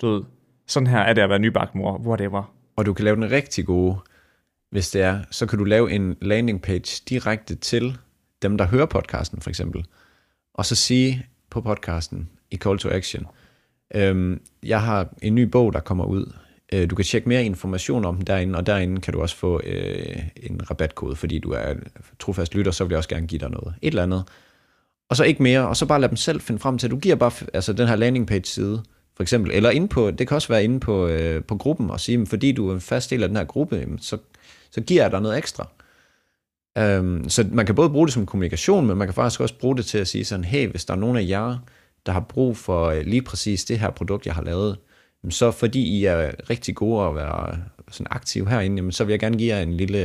Du 0.00 0.08
ved, 0.08 0.22
sådan 0.66 0.86
her 0.86 0.98
er 0.98 1.12
det 1.12 1.22
at 1.22 1.30
være 1.30 1.38
nybagt 1.38 1.74
mor, 1.74 1.98
whatever. 1.98 2.54
Og 2.76 2.86
du 2.86 2.92
kan 2.92 3.04
lave 3.04 3.16
den 3.16 3.30
rigtig 3.30 3.66
gode, 3.66 3.96
hvis 4.70 4.90
det 4.90 5.02
er, 5.02 5.20
så 5.30 5.46
kan 5.46 5.58
du 5.58 5.64
lave 5.64 5.92
en 5.92 6.16
landing 6.22 6.62
page 6.62 7.02
direkte 7.08 7.54
til 7.54 7.98
dem, 8.42 8.58
der 8.58 8.66
hører 8.66 8.86
podcasten 8.86 9.40
for 9.40 9.50
eksempel. 9.50 9.86
Og 10.54 10.66
så 10.66 10.74
sige 10.74 11.26
på 11.50 11.60
podcasten 11.60 12.28
i 12.50 12.56
Call 12.56 12.78
to 12.78 12.88
Action, 12.88 13.26
øhm, 13.94 14.40
jeg 14.62 14.82
har 14.82 15.14
en 15.22 15.34
ny 15.34 15.42
bog, 15.42 15.72
der 15.72 15.80
kommer 15.80 16.04
ud. 16.04 16.32
Øh, 16.72 16.90
du 16.90 16.94
kan 16.94 17.04
tjekke 17.04 17.28
mere 17.28 17.44
information 17.44 18.04
om 18.04 18.16
den 18.16 18.26
derinde, 18.26 18.56
og 18.56 18.66
derinde 18.66 19.00
kan 19.00 19.14
du 19.14 19.20
også 19.20 19.36
få 19.36 19.60
øh, 19.64 20.18
en 20.36 20.70
rabatkode, 20.70 21.16
fordi 21.16 21.38
du 21.38 21.50
er 21.50 21.74
trofast 22.18 22.54
lytter, 22.54 22.72
så 22.72 22.84
vil 22.84 22.90
jeg 22.90 22.98
også 22.98 23.08
gerne 23.08 23.26
give 23.26 23.38
dig 23.38 23.50
noget. 23.50 23.74
Et 23.82 23.88
eller 23.88 24.02
andet. 24.02 24.24
Og 25.10 25.16
så 25.16 25.24
ikke 25.24 25.42
mere, 25.42 25.68
og 25.68 25.76
så 25.76 25.86
bare 25.86 26.00
lad 26.00 26.08
dem 26.08 26.16
selv 26.16 26.40
finde 26.40 26.60
frem 26.60 26.78
til, 26.78 26.90
du 26.90 26.98
giver 26.98 27.14
bare 27.14 27.32
altså 27.54 27.72
den 27.72 27.88
her 27.88 27.96
landing 27.96 28.26
page 28.26 28.44
side, 28.44 28.82
for 29.16 29.22
eksempel, 29.22 29.52
eller 29.52 29.70
inde 29.70 29.88
på, 29.88 30.10
det 30.10 30.28
kan 30.28 30.34
også 30.34 30.48
være 30.48 30.64
inde 30.64 30.80
på, 30.80 31.06
øh, 31.06 31.44
på 31.44 31.56
gruppen, 31.56 31.90
og 31.90 32.00
sige, 32.00 32.26
fordi 32.26 32.52
du 32.52 32.68
er 32.68 32.74
en 32.74 32.80
fast 32.80 33.10
del 33.10 33.22
af 33.22 33.28
den 33.28 33.36
her 33.36 33.44
gruppe, 33.44 33.88
så, 34.00 34.18
så 34.70 34.80
giver 34.80 35.02
jeg 35.02 35.10
dig 35.10 35.20
noget 35.20 35.38
ekstra. 35.38 35.68
Um, 36.80 37.28
så 37.28 37.46
man 37.52 37.66
kan 37.66 37.74
både 37.74 37.90
bruge 37.90 38.06
det 38.06 38.14
som 38.14 38.26
kommunikation, 38.26 38.86
men 38.86 38.96
man 38.96 39.06
kan 39.06 39.14
faktisk 39.14 39.40
også 39.40 39.58
bruge 39.58 39.76
det 39.76 39.86
til 39.86 39.98
at 39.98 40.08
sige 40.08 40.24
sådan, 40.24 40.44
hey, 40.44 40.68
hvis 40.70 40.84
der 40.84 40.94
er 40.94 40.98
nogen 40.98 41.16
af 41.16 41.28
jer, 41.28 41.58
der 42.06 42.12
har 42.12 42.20
brug 42.20 42.56
for 42.56 42.86
øh, 42.86 43.06
lige 43.06 43.22
præcis 43.22 43.64
det 43.64 43.78
her 43.78 43.90
produkt, 43.90 44.26
jeg 44.26 44.34
har 44.34 44.42
lavet, 44.42 44.78
så 45.30 45.50
fordi 45.50 45.82
I 45.82 46.04
er 46.04 46.30
rigtig 46.50 46.74
gode 46.74 47.08
at 47.08 47.14
være 47.14 47.58
sådan 47.90 48.06
aktive 48.10 48.48
herinde, 48.48 48.76
jamen, 48.76 48.92
så 48.92 49.04
vil 49.04 49.12
jeg 49.12 49.20
gerne 49.20 49.38
give 49.38 49.54
jer 49.54 49.62
en 49.62 49.74
lille, 49.74 49.98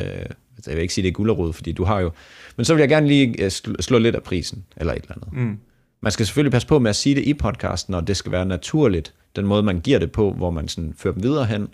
jeg 0.67 0.75
vil 0.75 0.82
ikke 0.82 0.93
sige 0.93 1.03
det 1.03 1.10
er 1.10 1.13
gulderod, 1.13 1.53
fordi 1.53 1.71
du 1.71 1.84
har 1.84 1.99
jo, 1.99 2.12
men 2.58 2.65
så 2.65 2.73
vil 2.73 2.79
jeg 2.79 2.89
gerne 2.89 3.08
lige 3.08 3.43
øh, 3.43 3.51
slå 3.79 3.97
lidt 3.97 4.15
af 4.15 4.23
prisen, 4.23 4.65
eller 4.77 4.93
et 4.93 5.01
eller 5.01 5.15
andet. 5.15 5.34
Mm. 5.34 5.60
Man 6.01 6.12
skal 6.12 6.25
selvfølgelig 6.25 6.51
passe 6.51 6.67
på 6.67 6.79
med 6.79 6.89
at 6.89 6.95
sige 6.95 7.15
det 7.15 7.23
i 7.23 7.34
podcasten, 7.34 7.93
og 7.93 8.08
det 8.08 8.17
skal 8.17 8.32
være 8.32 8.45
naturligt, 8.45 9.13
den 9.36 9.45
måde 9.45 9.63
man 9.63 9.79
giver 9.79 9.99
det 9.99 10.12
på, 10.12 10.34
hvor 10.34 10.49
man 10.49 10.67
sådan 10.67 10.93
fører 10.97 11.13
dem 11.13 11.23
videre 11.23 11.45
hen, 11.45 11.67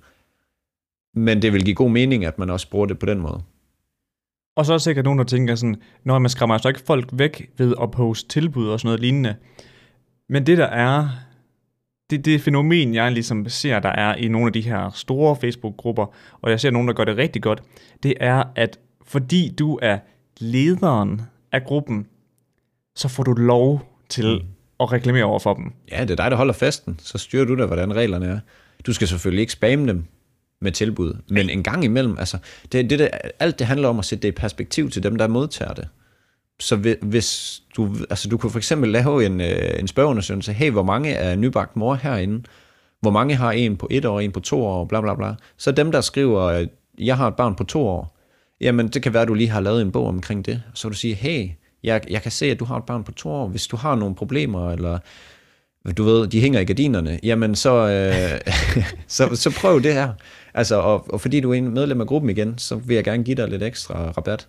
men 1.14 1.42
det 1.42 1.54
vil 1.54 1.66
give 1.66 1.76
god 1.76 1.90
mening, 1.90 2.26
at 2.26 2.40
man 2.40 2.50
også 2.50 2.70
bruger 2.70 2.86
det 2.86 3.00
på 3.00 3.06
den 3.06 3.20
måde. 3.20 3.42
Og 4.56 4.66
så 4.66 4.74
er 4.74 4.78
der 4.78 4.82
sikkert 4.82 5.06
nogen, 5.06 5.20
der 5.20 5.26
tænker 5.26 5.56
sådan, 5.56 5.76
når 6.04 6.20
man 6.20 6.30
skræmmer 6.30 6.56
altså 6.56 6.68
ikke 6.68 6.82
folk 6.86 7.10
væk 7.14 7.50
ved 7.58 7.74
at 7.82 7.92
poste 7.92 8.28
tilbud 8.28 8.68
og 8.68 8.80
sådan 8.80 8.88
noget 8.88 9.00
lignende. 9.00 9.36
Men 10.30 10.46
det 10.46 10.58
der 10.58 10.66
er, 10.66 11.10
det, 12.10 12.26
det 12.26 12.42
fænomen, 12.42 12.94
jeg 12.94 13.12
ligesom 13.12 13.50
ser, 13.50 13.80
der 13.80 13.90
er 13.90 14.16
i 14.16 14.28
nogle 14.28 14.48
af 14.48 14.54
de 14.54 14.62
her 14.62 14.90
store 14.94 15.36
Facebook-grupper, 15.36 16.06
og 16.42 16.52
jeg 16.52 16.60
ser 16.60 16.72
nogen, 16.72 16.88
der 16.88 16.94
gør 16.94 17.04
det 17.04 17.18
rigtig 17.18 17.42
godt, 17.42 17.64
det 18.04 18.14
er, 18.20 18.44
at 18.56 18.80
fordi 19.06 19.56
du 19.60 19.80
er 19.82 19.98
lederen 20.40 21.22
af 21.52 21.64
gruppen, 21.64 22.08
så 22.96 23.08
får 23.08 23.24
du 23.24 23.34
lov 23.34 23.82
til 24.10 24.26
mm. 24.26 24.48
at 24.80 24.92
reklamere 24.92 25.24
over 25.24 25.40
for 25.40 25.54
dem. 25.54 25.74
Ja, 25.92 26.02
det 26.02 26.12
er 26.12 26.16
dig, 26.16 26.32
der 26.32 26.38
holder 26.38 26.54
festen. 26.54 27.00
Så 27.00 27.18
styrer 27.18 27.46
du 27.46 27.58
da, 27.58 27.66
hvordan 27.66 27.96
reglerne 27.96 28.26
er. 28.26 28.40
Du 28.86 28.94
skal 28.94 29.08
selvfølgelig 29.08 29.42
ikke 29.42 29.54
spamme 29.54 29.88
dem 29.88 30.06
med 30.62 30.72
tilbud, 30.72 31.14
men 31.30 31.50
en 31.50 31.64
gang 31.64 31.84
imellem, 31.84 32.18
altså, 32.20 32.38
det, 32.72 32.90
det, 32.90 33.00
det, 33.00 33.10
alt 33.40 33.60
det 33.60 33.68
handler 33.68 33.88
om 33.88 34.00
at 34.00 34.06
sætte 34.06 34.22
det 34.22 34.28
i 34.28 34.32
perspektiv 34.32 34.90
til 34.90 35.04
dem, 35.04 35.16
der 35.16 35.28
modtager 35.28 35.74
det. 35.74 35.88
Så 36.60 36.96
hvis 37.02 37.62
du, 37.76 37.96
altså 38.10 38.30
du 38.30 38.38
kunne 38.38 38.50
for 38.50 38.58
eksempel 38.58 38.90
lave 38.90 39.26
en, 39.26 39.42
øh, 39.42 39.80
en 39.80 39.88
spørgeundersøgelse, 39.88 40.54
hey, 40.54 40.72
hvor 40.72 40.84
mange 40.84 41.14
er 41.14 41.36
nybagt 41.36 41.76
mor 41.76 41.96
herinde? 41.96 42.44
Hvor 43.02 43.12
mange 43.12 43.36
har 43.36 43.52
en 43.52 43.78
på 43.78 43.88
et 43.92 44.06
år, 44.06 44.20
en 44.20 44.32
på 44.32 44.40
to 44.40 44.66
år, 44.66 44.86
bla 44.86 45.02
bla 45.02 45.16
bla. 45.16 45.36
Så 45.58 45.72
dem, 45.72 45.92
der 45.92 46.02
skriver, 46.02 46.44
øh, 46.44 46.68
jeg 46.98 47.18
har 47.18 47.28
et 47.28 47.36
barn 47.36 47.56
på 47.56 47.64
to 47.64 47.88
år, 47.88 48.18
jamen 48.62 48.88
det 48.88 49.04
kan 49.04 49.14
være, 49.14 49.22
at 49.22 49.28
du 49.28 49.34
lige 49.34 49.50
har 49.50 49.60
lavet 49.60 49.82
en 49.82 49.92
bog 49.92 50.08
omkring 50.08 50.46
det. 50.46 50.64
Så 50.74 50.90
du 50.90 50.96
siger, 50.96 51.16
hey, 51.16 51.50
jeg, 51.84 52.02
jeg 52.10 52.22
kan 52.22 52.32
se, 52.32 52.46
at 52.46 52.60
du 52.60 52.66
har 52.66 52.78
et 52.78 52.84
barn 52.84 53.04
på 53.04 53.12
to 53.12 53.30
år. 53.30 53.48
Hvis 53.48 53.68
du 53.68 53.78
har 53.78 53.96
nogle 53.96 54.16
problemer, 54.16 54.72
eller 54.72 55.00
du 55.98 56.04
ved, 56.04 56.28
de 56.28 56.42
hænger 56.42 56.60
i 56.60 56.66
gardinerne, 56.66 57.20
jamen 57.24 57.56
så, 57.56 57.74
øh, 57.74 58.54
så, 59.08 59.36
så 59.36 59.56
prøv 59.62 59.84
det 59.84 59.94
her. 59.94 60.14
Altså, 60.54 60.76
og, 60.76 61.14
og 61.14 61.22
fordi 61.22 61.40
du 61.40 61.52
er 61.52 61.56
en 61.56 61.74
medlem 61.74 62.02
af 62.02 62.08
gruppen 62.08 62.30
igen, 62.30 62.58
så 62.58 62.76
vil 62.76 62.96
jeg 62.96 63.04
gerne 63.04 63.24
give 63.24 63.36
dig 63.36 63.48
lidt 63.48 63.64
ekstra 63.64 64.12
rabat. 64.18 64.48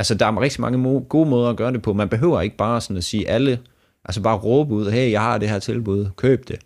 Altså, 0.00 0.14
der 0.14 0.26
er 0.26 0.40
rigtig 0.40 0.60
mange 0.60 1.00
gode 1.00 1.30
måder 1.30 1.50
at 1.50 1.56
gøre 1.56 1.72
det 1.72 1.82
på. 1.82 1.92
Man 1.92 2.08
behøver 2.08 2.40
ikke 2.40 2.56
bare 2.56 2.80
sådan 2.80 2.96
at 2.96 3.04
sige 3.04 3.28
alle, 3.28 3.58
altså 4.04 4.22
bare 4.22 4.38
råbe 4.38 4.74
ud, 4.74 4.90
hey, 4.90 5.10
jeg 5.10 5.20
har 5.20 5.38
det 5.38 5.48
her 5.48 5.58
tilbud, 5.58 6.08
køb 6.16 6.48
det. 6.48 6.58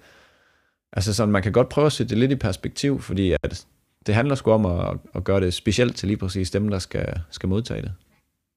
Altså 0.93 1.15
sådan, 1.15 1.33
man 1.33 1.43
kan 1.43 1.53
godt 1.53 1.69
prøve 1.69 1.87
at 1.87 1.93
sætte 1.93 2.11
det 2.11 2.19
lidt 2.19 2.33
i 2.33 2.37
perspektiv, 2.37 3.01
fordi 3.01 3.33
at 3.43 3.67
det 4.07 4.15
handler 4.15 4.35
sgu 4.35 4.51
om 4.51 4.67
at, 4.67 4.97
at 5.15 5.25
gøre 5.25 5.41
det 5.41 5.55
specielt 5.55 5.97
til 5.97 6.07
lige 6.07 6.17
præcis 6.17 6.51
dem, 6.51 6.69
der 6.69 6.79
skal, 6.79 7.21
skal 7.31 7.49
modtage 7.49 7.83
det. 7.83 7.93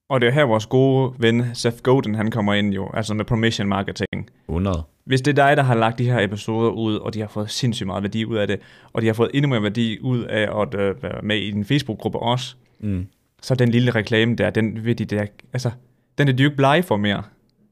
Og 0.08 0.20
det 0.20 0.26
er 0.26 0.32
her 0.32 0.44
vores 0.44 0.66
gode 0.66 1.14
ven 1.18 1.44
Seth 1.54 1.78
Godin, 1.82 2.14
han 2.14 2.30
kommer 2.30 2.54
ind 2.54 2.74
jo, 2.74 2.90
altså 2.94 3.14
med 3.14 3.24
permission 3.24 3.68
marketing. 3.68 4.30
100. 4.48 4.82
Hvis 5.04 5.20
det 5.20 5.38
er 5.38 5.46
dig, 5.46 5.56
der 5.56 5.62
har 5.62 5.74
lagt 5.74 5.98
de 5.98 6.10
her 6.10 6.20
episoder 6.20 6.70
ud, 6.70 6.96
og 6.96 7.14
de 7.14 7.20
har 7.20 7.28
fået 7.28 7.50
sindssygt 7.50 7.86
meget 7.86 8.02
værdi 8.02 8.24
ud 8.24 8.36
af 8.36 8.46
det, 8.46 8.60
og 8.92 9.02
de 9.02 9.06
har 9.06 9.14
fået 9.14 9.30
endnu 9.34 9.48
mere 9.48 9.62
værdi 9.62 9.98
ud 10.00 10.24
af 10.24 10.60
at 10.62 10.74
øh, 10.74 11.02
være 11.02 11.22
med 11.22 11.36
i 11.36 11.50
din 11.50 11.64
Facebook-gruppe 11.64 12.18
også, 12.18 12.56
mm. 12.80 13.06
Så 13.42 13.54
den 13.54 13.68
lille 13.68 13.90
reklame 13.90 14.36
der, 14.36 14.50
den 14.50 14.84
vil 14.84 14.98
de 14.98 15.04
der, 15.04 15.26
altså, 15.52 15.70
den 16.18 16.28
er 16.28 16.32
de 16.32 16.42
jo 16.42 16.48
ikke 16.48 16.56
blege 16.56 16.82
for 16.82 16.96
mere. 16.96 17.22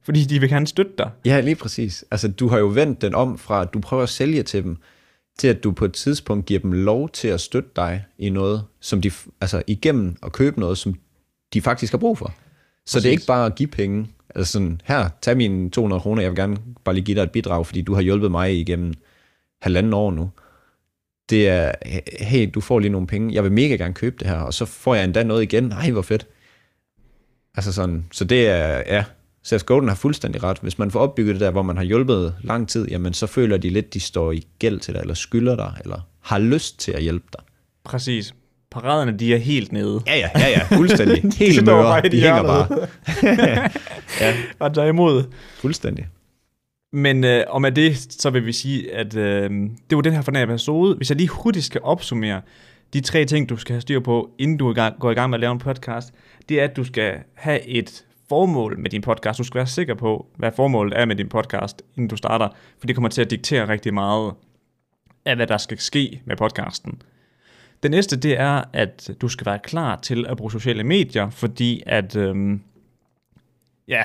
Fordi 0.03 0.25
de 0.25 0.41
vil 0.41 0.49
gerne 0.49 0.67
støtte 0.67 0.93
dig. 0.99 1.11
Ja, 1.25 1.41
lige 1.41 1.57
præcis. 1.57 2.05
Altså, 2.11 2.29
du 2.29 2.49
har 2.49 2.59
jo 2.59 2.67
vendt 2.67 3.03
den 3.03 3.15
om 3.15 3.39
fra, 3.39 3.63
at 3.63 3.75
du 3.75 3.81
prøver 3.81 4.03
at 4.03 4.09
sælge 4.09 4.43
til 4.43 4.65
dem, 4.65 4.77
til 5.39 5.49
at 5.49 5.65
du 5.65 5.73
på 5.73 5.85
et 5.85 5.93
tidspunkt 5.93 6.47
giver 6.47 6.61
dem 6.61 6.73
lov 6.73 7.09
til 7.09 7.29
at 7.29 7.41
støtte 7.41 7.71
dig 7.77 8.05
i 8.19 8.31
noget, 8.31 8.65
som 8.81 9.01
de, 9.01 9.11
altså 9.41 9.63
igennem 9.67 10.17
at 10.23 10.33
købe 10.33 10.61
noget, 10.61 10.79
som 10.79 10.95
de 11.55 11.61
faktisk 11.61 11.93
har 11.93 11.99
brug 11.99 12.19
for. 12.19 12.27
Så 12.27 12.33
Præcis. 12.85 13.03
det 13.03 13.09
er 13.09 13.13
ikke 13.13 13.27
bare 13.27 13.47
at 13.47 13.55
give 13.55 13.67
penge. 13.67 14.07
Altså 14.35 14.53
sådan, 14.53 14.81
her, 14.85 15.09
tag 15.23 15.37
mine 15.37 15.71
200 15.71 16.01
kroner, 16.01 16.23
jeg 16.23 16.31
vil 16.31 16.37
gerne 16.37 16.57
bare 16.85 16.95
lige 16.95 17.05
give 17.05 17.15
dig 17.15 17.23
et 17.23 17.31
bidrag, 17.31 17.67
fordi 17.67 17.83
du 17.83 17.95
har 17.95 18.03
hjulpet 18.03 18.31
mig 18.31 18.61
igennem 18.61 18.95
halvanden 19.63 19.95
år 19.95 20.11
nu. 20.11 20.31
Det 21.31 21.49
er, 21.49 21.73
hey, 22.21 22.51
du 22.55 22.61
får 22.61 22.79
lige 22.79 22.93
nogle 22.93 23.07
penge, 23.07 23.35
jeg 23.35 23.45
vil 23.45 23.53
mega 23.53 23.75
gerne 23.75 23.95
købe 23.95 24.17
det 24.19 24.27
her, 24.27 24.37
og 24.37 24.55
så 24.55 24.65
får 24.65 24.95
jeg 24.95 25.05
endda 25.05 25.23
noget 25.23 25.43
igen. 25.43 25.65
Nej, 25.65 25.91
hvor 25.91 26.03
fedt. 26.03 26.27
Altså 27.55 27.73
sådan, 27.73 28.05
så 28.13 28.25
det 28.25 28.49
er, 28.49 28.83
ja, 28.87 29.05
Seth 29.43 29.65
Godin 29.65 29.89
har 29.89 29.95
fuldstændig 29.97 30.43
ret. 30.43 30.59
Hvis 30.63 30.79
man 30.79 30.91
får 30.91 31.01
opbygget 31.01 31.35
det 31.35 31.41
der, 31.41 31.51
hvor 31.51 31.63
man 31.63 31.77
har 31.77 31.85
hjulpet 31.85 32.35
lang 32.41 32.69
tid, 32.69 32.89
jamen 32.89 33.15
så 33.15 33.27
føler 33.27 33.57
de 33.57 33.71
lidt, 33.71 33.95
de 33.95 34.01
står 34.01 34.33
i 34.33 34.47
gæld 34.59 34.81
til 34.81 34.95
dig, 34.95 35.01
eller 35.01 35.15
skylder 35.15 35.57
dig, 35.57 35.73
eller 35.81 36.01
har 36.21 36.39
lyst 36.39 36.79
til 36.79 36.93
at 36.93 37.03
hjælpe 37.03 37.27
dig. 37.33 37.45
Præcis 37.85 38.35
paraderne, 38.71 39.19
de 39.19 39.35
er 39.35 39.39
helt 39.39 39.73
nede. 39.73 40.01
Ja, 40.07 40.17
ja, 40.17 40.29
ja, 40.35 40.49
ja 40.49 40.77
fuldstændig. 40.77 41.23
Helt 41.47 41.65
møre, 41.65 42.01
de, 42.01 42.09
de 42.09 42.21
hænger 42.21 42.43
bare. 42.43 42.67
ja. 44.21 44.35
Og 44.59 44.75
der 44.75 44.83
er 44.83 44.87
imod. 44.87 45.25
Fuldstændig. 45.57 46.07
Men 46.93 47.25
øh, 47.25 47.45
og 47.49 47.63
med 47.63 47.73
det, 47.73 47.97
så 48.13 48.31
vil 48.31 48.47
vi 48.47 48.53
sige, 48.53 48.95
at 48.95 49.17
øh, 49.17 49.51
det 49.91 49.97
var 49.97 50.03
den 50.03 50.13
her 50.13 50.23
fornærmede 50.23 50.55
episode. 50.55 50.97
Hvis 50.97 51.11
jeg 51.11 51.17
lige 51.17 51.29
hurtigt 51.29 51.65
skal 51.65 51.81
opsummere 51.85 52.43
de 52.93 53.01
tre 53.01 53.25
ting, 53.25 53.49
du 53.49 53.57
skal 53.57 53.73
have 53.73 53.81
styr 53.81 54.01
på, 54.01 54.31
inden 54.39 54.57
du 54.57 54.75
går 55.01 55.11
i 55.11 55.15
gang 55.15 55.31
med 55.31 55.37
at 55.37 55.41
lave 55.41 55.53
en 55.53 55.59
podcast, 55.59 56.15
det 56.49 56.61
er, 56.61 56.65
at 56.65 56.77
du 56.77 56.85
skal 56.85 57.19
have 57.35 57.67
et 57.67 58.07
formål 58.29 58.79
med 58.79 58.91
din 58.91 59.03
podcast. 59.03 59.39
Du 59.39 59.45
skal 59.45 59.59
være 59.59 59.67
sikker 59.67 59.95
på, 59.95 60.27
hvad 60.37 60.53
formålet 60.57 61.01
er 61.01 61.05
med 61.05 61.17
din 61.17 61.29
podcast, 61.29 61.83
inden 61.97 62.09
du 62.09 62.17
starter, 62.17 62.49
for 62.79 62.87
det 62.87 62.97
kommer 62.97 63.09
til 63.09 63.23
at 63.23 63.31
diktere 63.31 63.69
rigtig 63.69 63.95
meget 63.95 64.35
af, 65.25 65.37
hvad 65.37 65.47
der 65.47 65.57
skal 65.57 65.79
ske 65.79 66.23
med 66.25 66.37
podcasten. 66.37 67.03
Det 67.83 67.91
næste, 67.91 68.17
det 68.17 68.41
er, 68.41 68.65
at 68.73 69.11
du 69.21 69.29
skal 69.29 69.47
være 69.47 69.59
klar 69.59 69.97
til 69.97 70.27
at 70.27 70.37
bruge 70.37 70.53
sociale 70.53 70.85
medier, 70.85 71.31
fordi 71.31 71.83
at, 71.87 72.17
øhm, 72.17 72.63
ja, 73.89 74.03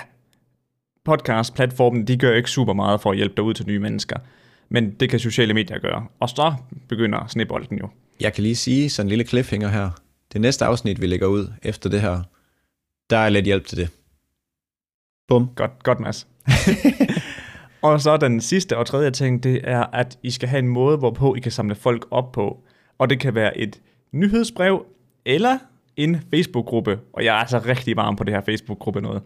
podcast-platformen, 1.06 2.08
de 2.08 2.18
gør 2.18 2.34
ikke 2.34 2.50
super 2.50 2.74
meget 2.74 3.02
for 3.02 3.12
at 3.12 3.18
hjælpe 3.18 3.36
dig 3.38 3.44
ud 3.44 3.54
til 3.54 3.68
nye 3.68 3.80
mennesker. 3.80 4.18
Men 4.70 4.92
det 4.92 5.10
kan 5.10 5.20
sociale 5.20 5.54
medier 5.54 5.80
gøre. 5.80 6.08
Og 6.20 6.30
så 6.30 6.54
begynder 6.88 7.28
snebolden 7.28 7.78
jo. 7.78 7.90
Jeg 8.20 8.34
kan 8.34 8.44
lige 8.44 8.56
sige 8.56 8.90
sådan 8.90 9.06
en 9.06 9.10
lille 9.10 9.26
cliffhanger 9.26 9.68
her. 9.68 9.90
Det 10.34 10.42
næste 10.42 10.66
afsnit, 10.66 11.02
vi 11.02 11.08
lægger 11.08 11.28
ud 11.28 11.54
efter 11.64 11.90
det 11.90 12.02
her, 12.02 12.22
der 13.10 13.18
er 13.18 13.30
lidt 13.30 13.46
hjælp 13.46 13.66
til 13.66 13.78
det. 13.78 13.90
Bum. 15.28 15.50
Godt, 15.56 15.84
godt 15.84 16.00
Mads. 16.00 16.28
og 17.82 18.02
så 18.02 18.18
den 18.18 18.42
sidste 18.42 18.78
og 18.78 18.86
tredje 18.86 19.12
ting, 19.12 19.44
det 19.44 19.62
er, 19.64 19.84
at 19.84 20.18
I 20.24 20.32
skal 20.32 20.50
have 20.50 20.60
en 20.60 20.68
måde, 20.68 20.98
hvorpå 20.98 21.36
I 21.36 21.40
kan 21.40 21.52
samle 21.52 21.76
folk 21.76 22.08
op 22.12 22.32
på. 22.32 22.64
Og 22.98 23.10
det 23.10 23.20
kan 23.20 23.36
være 23.36 23.58
et 23.58 23.82
nyhedsbrev 24.12 24.86
eller 25.26 25.58
en 25.98 26.22
Facebook-gruppe. 26.30 27.00
Og 27.14 27.26
jeg 27.26 27.36
er 27.36 27.40
altså 27.40 27.60
rigtig 27.60 27.96
varm 27.96 28.16
på 28.16 28.24
det 28.24 28.34
her 28.34 28.42
Facebook-gruppe 28.42 29.02
noget. 29.02 29.22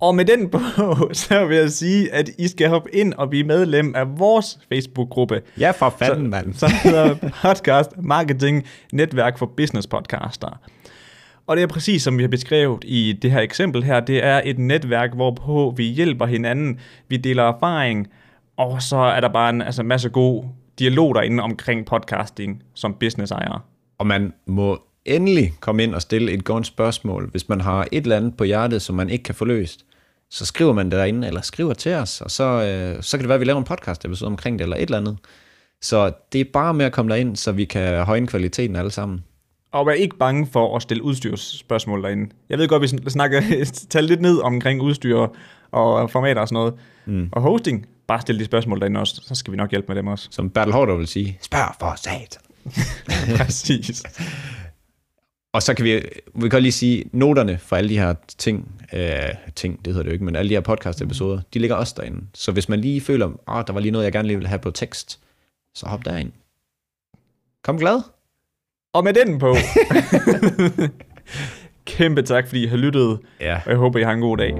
Og 0.00 0.14
med 0.14 0.24
den 0.24 0.48
på, 0.48 0.58
så 1.12 1.46
vil 1.46 1.56
jeg 1.56 1.70
sige, 1.70 2.14
at 2.14 2.30
I 2.38 2.48
skal 2.48 2.68
hoppe 2.68 2.94
ind 2.94 3.14
og 3.14 3.30
blive 3.30 3.44
medlem 3.44 3.94
af 3.94 4.18
vores 4.18 4.58
Facebook-gruppe. 4.68 5.42
Ja, 5.60 5.70
for 5.70 5.94
fanden, 5.98 6.30
mand. 6.30 6.54
Så 6.54 6.68
hedder 6.82 7.14
Podcast 7.42 7.90
Marketing 7.98 8.64
Netværk 8.92 9.38
for 9.38 9.46
Business 9.56 9.86
Podcaster. 9.86 10.60
Og 11.46 11.56
det 11.56 11.62
er 11.62 11.66
præcis 11.66 12.02
som 12.02 12.18
vi 12.18 12.22
har 12.22 12.28
beskrevet 12.28 12.84
i 12.86 13.18
det 13.22 13.30
her 13.30 13.40
eksempel 13.40 13.82
her, 13.82 14.00
det 14.00 14.24
er 14.24 14.40
et 14.44 14.58
netværk, 14.58 15.14
hvorpå 15.14 15.74
vi 15.76 15.84
hjælper 15.84 16.26
hinanden, 16.26 16.78
vi 17.08 17.16
deler 17.16 17.42
erfaring, 17.42 18.06
og 18.56 18.82
så 18.82 18.96
er 18.96 19.20
der 19.20 19.28
bare 19.28 19.50
en 19.50 19.62
altså, 19.62 19.82
masse 19.82 20.08
god 20.08 20.44
dialog 20.78 21.14
derinde 21.14 21.42
omkring 21.42 21.86
podcasting 21.86 22.62
som 22.74 22.94
business 22.94 23.32
ejer. 23.32 23.64
Og 23.98 24.06
man 24.06 24.32
må 24.46 24.82
endelig 25.04 25.52
komme 25.60 25.82
ind 25.82 25.94
og 25.94 26.02
stille 26.02 26.32
et 26.32 26.44
godt 26.44 26.66
spørgsmål. 26.66 27.30
Hvis 27.30 27.48
man 27.48 27.60
har 27.60 27.86
et 27.92 28.02
eller 28.02 28.16
andet 28.16 28.36
på 28.36 28.44
hjertet, 28.44 28.82
som 28.82 28.96
man 28.96 29.10
ikke 29.10 29.24
kan 29.24 29.34
få 29.34 29.44
løst, 29.44 29.84
så 30.30 30.46
skriver 30.46 30.72
man 30.72 30.86
det 30.86 30.92
derinde, 30.92 31.26
eller 31.28 31.40
skriver 31.40 31.74
til 31.74 31.94
os, 31.94 32.20
og 32.20 32.30
så, 32.30 32.44
øh, 32.44 33.02
så 33.02 33.16
kan 33.16 33.22
det 33.22 33.28
være, 33.28 33.34
at 33.34 33.40
vi 33.40 33.44
laver 33.44 33.58
en 33.58 33.64
podcast 33.64 34.04
episode 34.04 34.28
omkring 34.28 34.58
det, 34.58 34.64
eller 34.64 34.76
et 34.76 34.82
eller 34.82 34.98
andet. 34.98 35.18
Så 35.82 36.12
det 36.32 36.40
er 36.40 36.44
bare 36.52 36.74
med 36.74 36.86
at 36.86 36.92
komme 36.92 37.10
derind, 37.10 37.36
så 37.36 37.52
vi 37.52 37.64
kan 37.64 38.04
højne 38.04 38.26
kvaliteten 38.26 38.76
alle 38.76 38.90
sammen. 38.90 39.24
Og 39.72 39.86
vær 39.86 39.92
ikke 39.92 40.16
bange 40.16 40.46
for 40.52 40.76
at 40.76 40.82
stille 40.82 41.02
udstyrsspørgsmål 41.02 42.02
derinde. 42.02 42.30
Jeg 42.48 42.58
ved 42.58 42.68
godt, 42.68 42.82
vi 42.82 43.10
snakker 43.10 43.42
tal 43.90 44.04
lidt 44.04 44.20
ned 44.20 44.38
omkring 44.38 44.82
udstyr 44.82 45.26
og 45.70 46.10
formater 46.10 46.40
og 46.40 46.48
sådan 46.48 46.54
noget. 46.54 46.74
Mm. 47.06 47.28
Og 47.32 47.42
hosting, 47.42 47.86
bare 48.06 48.20
stille 48.20 48.38
de 48.38 48.44
spørgsmål 48.44 48.80
derinde 48.80 49.00
også, 49.00 49.22
så 49.24 49.34
skal 49.34 49.52
vi 49.52 49.56
nok 49.56 49.70
hjælpe 49.70 49.88
med 49.88 49.96
dem 49.96 50.06
også. 50.06 50.28
Som 50.30 50.50
Bertel 50.50 50.72
Hårder 50.72 50.96
vil 50.96 51.06
sige, 51.06 51.38
spørg 51.42 51.74
for 51.80 51.94
sat. 51.96 52.38
Præcis. 53.36 54.02
Og 55.52 55.62
så 55.62 55.74
kan 55.74 55.84
vi, 55.84 56.02
vi 56.34 56.48
kan 56.48 56.62
lige 56.62 56.72
sige, 56.72 57.04
noterne 57.12 57.58
for 57.58 57.76
alle 57.76 57.90
de 57.90 57.98
her 57.98 58.14
ting, 58.38 58.82
øh, 58.92 59.10
ting, 59.56 59.84
det 59.84 59.86
hedder 59.86 60.02
det 60.02 60.10
jo 60.10 60.12
ikke, 60.12 60.24
men 60.24 60.36
alle 60.36 60.48
de 60.48 60.54
her 60.54 60.60
podcast-episoder, 60.60 61.40
de 61.54 61.58
ligger 61.58 61.76
også 61.76 61.94
derinde. 61.96 62.26
Så 62.34 62.52
hvis 62.52 62.68
man 62.68 62.80
lige 62.80 63.00
føler, 63.00 63.26
at 63.26 63.32
oh, 63.46 63.62
der 63.66 63.72
var 63.72 63.80
lige 63.80 63.92
noget, 63.92 64.04
jeg 64.04 64.12
gerne 64.12 64.28
lige 64.28 64.36
ville 64.36 64.48
have 64.48 64.58
på 64.58 64.70
tekst, 64.70 65.20
så 65.74 65.86
hop 65.86 66.04
derind. 66.04 66.32
Kom 67.64 67.78
glad. 67.78 68.00
Og 68.92 69.04
med 69.04 69.14
den 69.14 69.38
på. 69.38 69.54
Kæmpe 71.86 72.22
tak, 72.22 72.46
fordi 72.46 72.64
I 72.64 72.66
har 72.66 72.76
lyttet. 72.76 73.18
Ja. 73.40 73.60
Og 73.64 73.70
jeg 73.70 73.78
håber, 73.78 73.98
I 73.98 74.02
har 74.02 74.12
en 74.12 74.20
god 74.20 74.36
dag. 74.36 74.54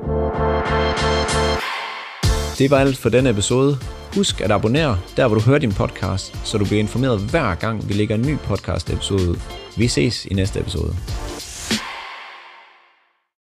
Det 2.58 2.70
var 2.70 2.78
alt 2.78 2.96
for 2.96 3.08
denne 3.08 3.30
episode. 3.30 3.78
Husk 4.14 4.40
at 4.40 4.50
abonnere 4.50 4.98
der, 5.16 5.26
hvor 5.26 5.36
du 5.36 5.42
hører 5.42 5.58
din 5.58 5.72
podcast, 5.72 6.46
så 6.46 6.58
du 6.58 6.64
bliver 6.64 6.80
informeret 6.80 7.20
hver 7.20 7.54
gang, 7.54 7.88
vi 7.88 7.94
lægger 7.94 8.14
en 8.14 8.22
ny 8.22 8.38
podcast 8.38 8.90
episode 8.90 9.30
ud. 9.30 9.36
Vi 9.76 9.88
ses 9.88 10.26
i 10.26 10.34
næste 10.34 10.60
episode. 10.60 10.94